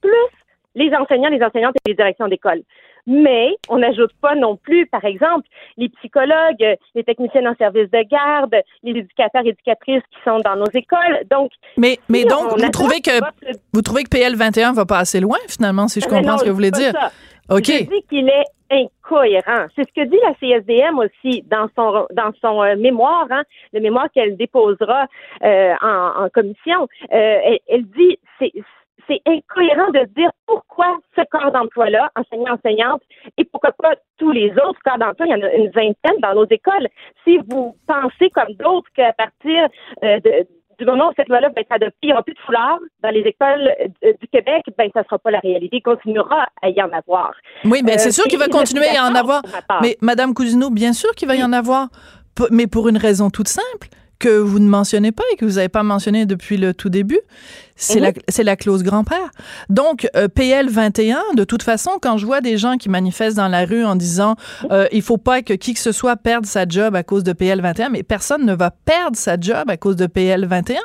[0.00, 0.12] Plus
[0.74, 2.62] les enseignants, les enseignantes et les directions d'école
[3.08, 8.02] mais on n'ajoute pas non plus, par exemple, les psychologues, les techniciens en service de
[8.06, 11.24] garde, les éducateurs et éducatrices qui sont dans nos écoles.
[11.30, 13.18] Donc, mais, mais donc, vous trouvez que
[13.72, 16.50] vous trouvez que PL 21 va pas assez loin finalement, si je comprends ce que
[16.50, 16.92] vous voulez dire?
[17.48, 17.64] Ok.
[17.64, 19.68] Je dis qu'il est incohérent.
[19.74, 23.42] C'est ce que dit la CSDM aussi dans son dans son euh, mémoire, hein,
[23.72, 25.06] le mémoire qu'elle déposera
[25.42, 26.86] euh, en, commission.
[27.10, 28.52] Euh, elle, elle, dit c'est
[29.06, 33.02] c'est incohérent de dire pourquoi ce corps d'emploi-là, enseignant-enseignante,
[33.36, 36.34] et pourquoi pas tous les autres corps d'emploi, il y en a une vingtaine dans
[36.34, 36.88] nos écoles.
[37.24, 39.68] Si vous pensez comme d'autres qu'à partir
[40.04, 40.18] euh,
[40.78, 43.10] du moment où cette loi-là va être adoptée, il n'y aura plus de foulard dans
[43.10, 43.72] les écoles
[44.04, 45.78] euh, du Québec, ben ça ne sera pas la réalité.
[45.78, 47.32] Il continuera à y en avoir.
[47.64, 49.42] Oui, mais c'est euh, sûr qu'il va continuer à y en avoir.
[49.82, 51.88] Mais Madame Cousineau, bien sûr qu'il va y en avoir,
[52.50, 53.88] mais pour une raison toute simple
[54.18, 57.20] que vous ne mentionnez pas et que vous n'avez pas mentionné depuis le tout début,
[57.78, 59.30] c'est la, c'est la clause grand-père.
[59.68, 63.48] Donc, euh, PL 21, de toute façon, quand je vois des gens qui manifestent dans
[63.48, 64.34] la rue en disant
[64.70, 67.32] euh, il faut pas que qui que ce soit perde sa job à cause de
[67.32, 70.80] PL 21, mais personne ne va perdre sa job à cause de PL 21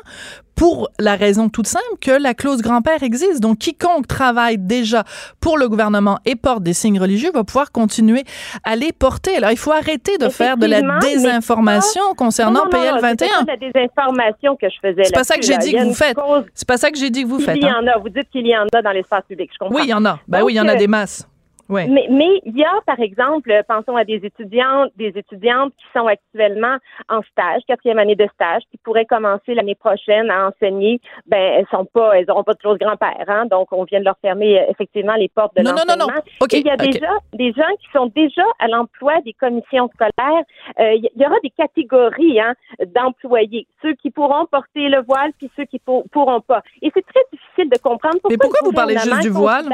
[0.56, 3.40] pour la raison toute simple que la clause grand-père existe.
[3.40, 5.04] Donc, quiconque travaille déjà
[5.40, 8.24] pour le gouvernement et porte des signes religieux va pouvoir continuer
[8.64, 9.38] à les porter.
[9.38, 13.16] Alors, il faut arrêter de faire de la désinformation concernant PL 21.
[13.18, 15.04] C'est pas de la désinformation que je faisais.
[15.06, 16.18] C'est pas ça que j'ai dit que vous faites.
[16.54, 17.58] C'est pas ça que j'ai dit que vous faites.
[17.58, 17.88] Il y en hein.
[17.88, 17.98] a.
[17.98, 19.50] Vous dites qu'il y en a dans l'espace public.
[19.54, 19.76] Je comprends.
[19.76, 20.20] Oui, il y en a.
[20.28, 21.28] Ben oui, il y en a des masses.
[21.74, 21.88] Ouais.
[21.88, 25.86] Mais, mais il y a, par exemple, euh, pensons à des étudiantes, des étudiantes qui
[25.98, 26.78] sont actuellement
[27.10, 31.00] en stage, quatrième année de stage, qui pourraient commencer l'année prochaine à enseigner.
[31.26, 34.06] Ben, elles sont pas, elles n'auront pas toujours de grand-père, hein, donc on vient de
[34.06, 36.22] leur fermer euh, effectivement les portes de Non, non, non, l'enseignement.
[36.42, 36.48] non.
[36.54, 40.44] Et il y a déjà des gens qui sont déjà à l'emploi des commissions scolaires.
[40.80, 42.54] Euh, il y aura des catégories hein,
[42.96, 46.62] d'employés, ceux qui pourront porter le voile, puis ceux qui pour- pourront pas.
[46.82, 48.30] Et c'est très difficile de comprendre pourquoi.
[48.32, 49.66] Mais pourquoi vous parlez juste du voile?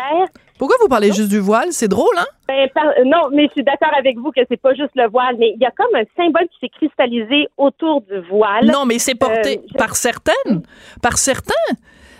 [0.59, 1.69] Pourquoi vous parlez juste du voile?
[1.71, 2.25] C'est drôle, hein?
[2.47, 5.35] ben, par- non, mais je suis d'accord avec vous que c'est pas juste le voile,
[5.39, 8.65] mais il y a comme un symbole qui s'est cristallisé autour du voile.
[8.67, 10.61] Non, mais c'est porté Euh, je- par certaines,
[11.01, 11.53] par certains.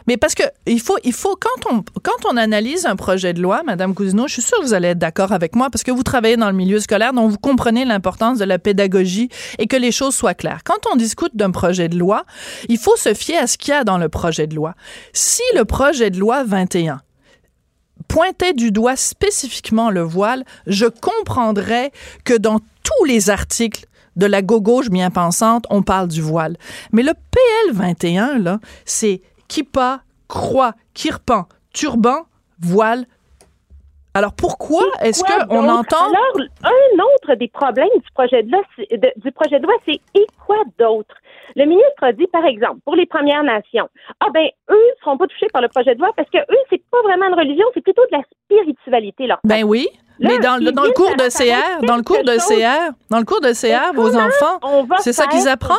[0.08, 3.42] Mais parce que il faut, il faut quand on quand on analyse un projet de
[3.44, 5.92] loi, Madame Cousineau, je suis sûre que vous allez être d'accord avec moi parce que
[5.92, 9.30] vous travaillez dans le milieu scolaire, donc vous comprenez l'importance de la pédagogie
[9.60, 10.62] et que les choses soient claires.
[10.66, 12.24] Quand on discute d'un projet de loi,
[12.70, 14.74] il faut se fier à ce qu'il y a dans le projet de loi.
[15.14, 17.02] Si le projet de loi 21
[18.10, 21.94] pointait du doigt spécifiquement le voile, je comprendrais
[22.26, 23.86] que dans tous les articles
[24.18, 26.58] de la gauche bien pensante, on parle du voile.
[26.92, 32.26] Mais le PL 21, là, c'est kippa, croix, kirpan, turban,
[32.60, 33.06] voile.
[34.16, 35.98] Alors pourquoi est-ce qu'on entend...
[36.08, 40.00] Alors, un autre des problèmes du projet de loi, de- du projet de loi, c'est
[40.16, 41.16] et quoi d'autre?
[41.56, 43.88] Le ministre a dit, par exemple, pour les Premières Nations,
[44.20, 46.58] ah ben, eux ne seront pas touchés par le projet de loi parce que eux,
[46.70, 49.88] c'est pas vraiment une religion, c'est plutôt de la spiritualité, leur Ben oui,
[50.20, 52.36] Là, mais dans, le- dans cours de CR, dans le cours de.
[52.38, 54.60] CR, dans le cours de CR, vos enfants,
[54.98, 55.78] c'est ça qu'ils apprennent?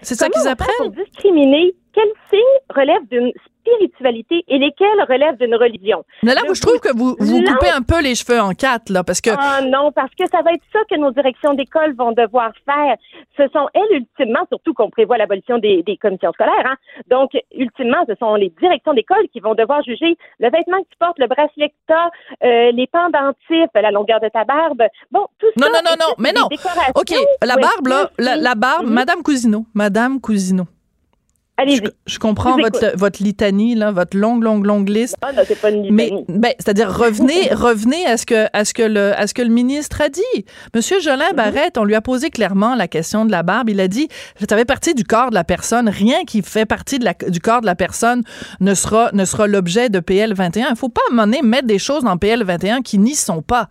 [0.00, 0.74] C'est ça qu'ils apprennent?
[0.78, 1.74] Pour discriminer?
[1.92, 3.32] Quels signes relèvent d'une
[3.76, 6.04] spiritualité et lesquels relèvent d'une religion.
[6.22, 8.52] Mais là, Je vous, je trouve que vous, vous coupez un peu les cheveux en
[8.52, 9.30] quatre, là, parce que...
[9.38, 12.96] Ah non, parce que ça va être ça que nos directions d'école vont devoir faire.
[13.36, 16.64] Ce sont elles, ultimement, surtout qu'on prévoit l'abolition des, des commissions scolaires.
[16.66, 16.76] Hein.
[17.08, 20.96] Donc, ultimement, ce sont les directions d'école qui vont devoir juger le vêtement que tu
[20.98, 22.10] portes, le bracelet que tu as,
[22.44, 24.82] euh, les pendentifs, la longueur de ta barbe.
[25.10, 25.72] Bon, tout Non, ça.
[25.72, 26.46] non, non, non, mais non.
[26.94, 27.14] OK,
[27.44, 28.92] la barbe, là, la barbe, Mhm.
[28.94, 30.64] Madame Cousineau, Madame Cousineau.
[31.66, 35.16] Je, je comprends votre, votre litanie, là, votre longue, longue, longue liste.
[35.22, 36.24] Ah non, c'est pas une Mais, litanie.
[36.28, 39.48] ben, c'est-à-dire, revenez, revenez à ce que, à ce que le, à ce que le
[39.48, 40.44] ministre a dit.
[40.74, 41.02] Monsieur Mhm.
[41.02, 43.70] Jolin Barrette, on lui a posé clairement la question de la barbe.
[43.70, 44.08] Il a dit,
[44.48, 45.88] ça fait partie du corps de la personne.
[45.88, 48.22] Rien qui fait partie de la, du corps de la personne
[48.60, 50.68] ne sera, ne sera l'objet de PL 21.
[50.70, 53.14] Il faut pas, à un moment donné, mettre des choses dans PL 21 qui n'y
[53.14, 53.68] sont pas.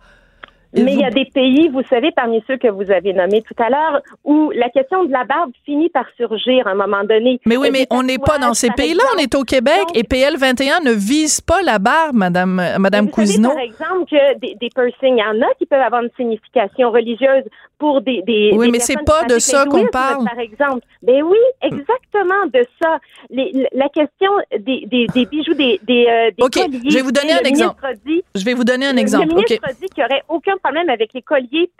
[0.74, 3.14] Et Mais il vous- y a des pays, vous savez, parmi ceux que vous avez
[3.14, 6.74] nommés tout à l'heure, où la question de la barbe finit par surgir à un
[6.74, 7.40] moment donné.
[7.46, 9.02] Mais oui, mais on n'est pas dans ces pays-là.
[9.14, 13.06] On est au Québec Donc- et PL 21 ne vise pas la barbe, Madame, Madame
[13.06, 13.48] Vous savez, Cousineau.
[13.50, 16.90] par exemple, que des, des piercings, il y en a qui peuvent avoir une signification
[16.90, 17.44] religieuse
[17.78, 18.22] pour des.
[18.22, 20.24] des Oui, des mais c'est pas de ça qu'on parle.
[20.24, 20.80] Par exemple.
[21.02, 22.98] Ben oui, exactement de ça.
[23.30, 26.80] Les- la question des, des, des bijoux, des, des, euh, des colliers.
[26.90, 27.80] je vais vous donner un exemple.
[28.04, 29.28] dit- Je vais vous donner un le- exemple.
[29.28, 31.70] Le ministre a dit qu'il n'y aurait aucun problème avec les colliers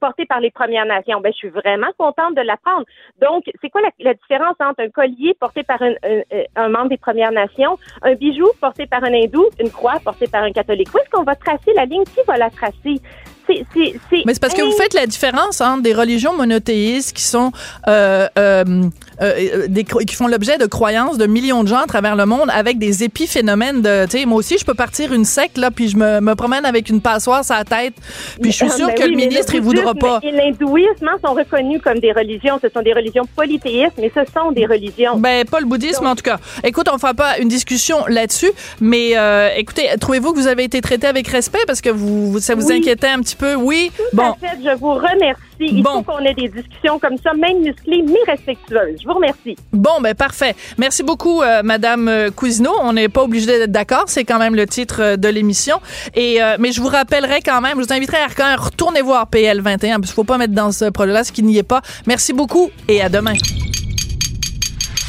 [0.00, 1.20] portés par les Premières Nations.
[1.20, 2.84] Ben, je suis vraiment contente de l'apprendre.
[3.20, 6.22] Donc, c'est quoi la, la différence entre un collier porté par un, un-
[6.56, 10.42] un membre des Premières Nations, un bijou porté par un hindou, une croix portée par
[10.42, 10.88] un catholique?
[10.94, 12.04] Où est-ce qu'on va tracer la ligne?
[12.04, 13.00] Qui va la tracer?
[13.46, 17.14] C'est, c'est, c'est Mais c'est parce que vous faites la différence entre des religions monothéistes
[17.14, 17.52] qui sont
[17.88, 18.88] euh, euh,
[19.22, 22.26] euh, des, cro- qui font l'objet de croyances de millions de gens à travers le
[22.26, 25.70] monde avec des épiphénomènes de tu sais moi aussi je peux partir une secte là
[25.70, 27.94] puis je me, me promène avec une passoire sur la tête
[28.40, 31.16] puis je suis sûre Ben que oui, le ministre il voudra pas Et l'hindouisme hein,
[31.24, 32.58] sont reconnus comme des religions.
[32.62, 35.16] Ce sont des religions polythéistes, mais ce sont des religions.
[35.18, 36.38] Ben, pas le bouddhisme, en tout cas.
[36.62, 38.50] Écoute, on ne fera pas une discussion là-dessus,
[38.80, 41.60] mais euh, écoutez, trouvez-vous que vous avez été traité avec respect?
[41.66, 42.78] Parce que vous, vous- ça vous Oui.
[42.78, 43.54] inquiétait un petit peu?
[43.54, 43.90] Oui?
[43.96, 44.30] Tout Bon.
[44.32, 45.40] à fait, je vous remercie.
[45.60, 46.02] Il Bon.
[46.02, 48.98] faut qu'on ait des discussions comme ça, même musclées, mais respectueuses.
[49.00, 49.56] Je vous remercie.
[49.72, 50.54] Bon, ben parfait.
[50.78, 52.72] Merci beaucoup, euh, Madame euh, Cousineau.
[52.82, 55.80] On n'est pas obligé d'être d'accord, c'est quand même le titre euh, de l'émission.
[56.14, 59.02] Et euh, mais je vous rappellerai quand même, je vous inviterai à quand même retourner
[59.02, 61.62] voir PL 21 parce qu'il faut pas mettre dans ce projet-là ce qui n'y est
[61.62, 61.82] pas.
[62.06, 63.34] Merci beaucoup et à demain.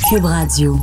[0.10, 0.78] Cube Radio.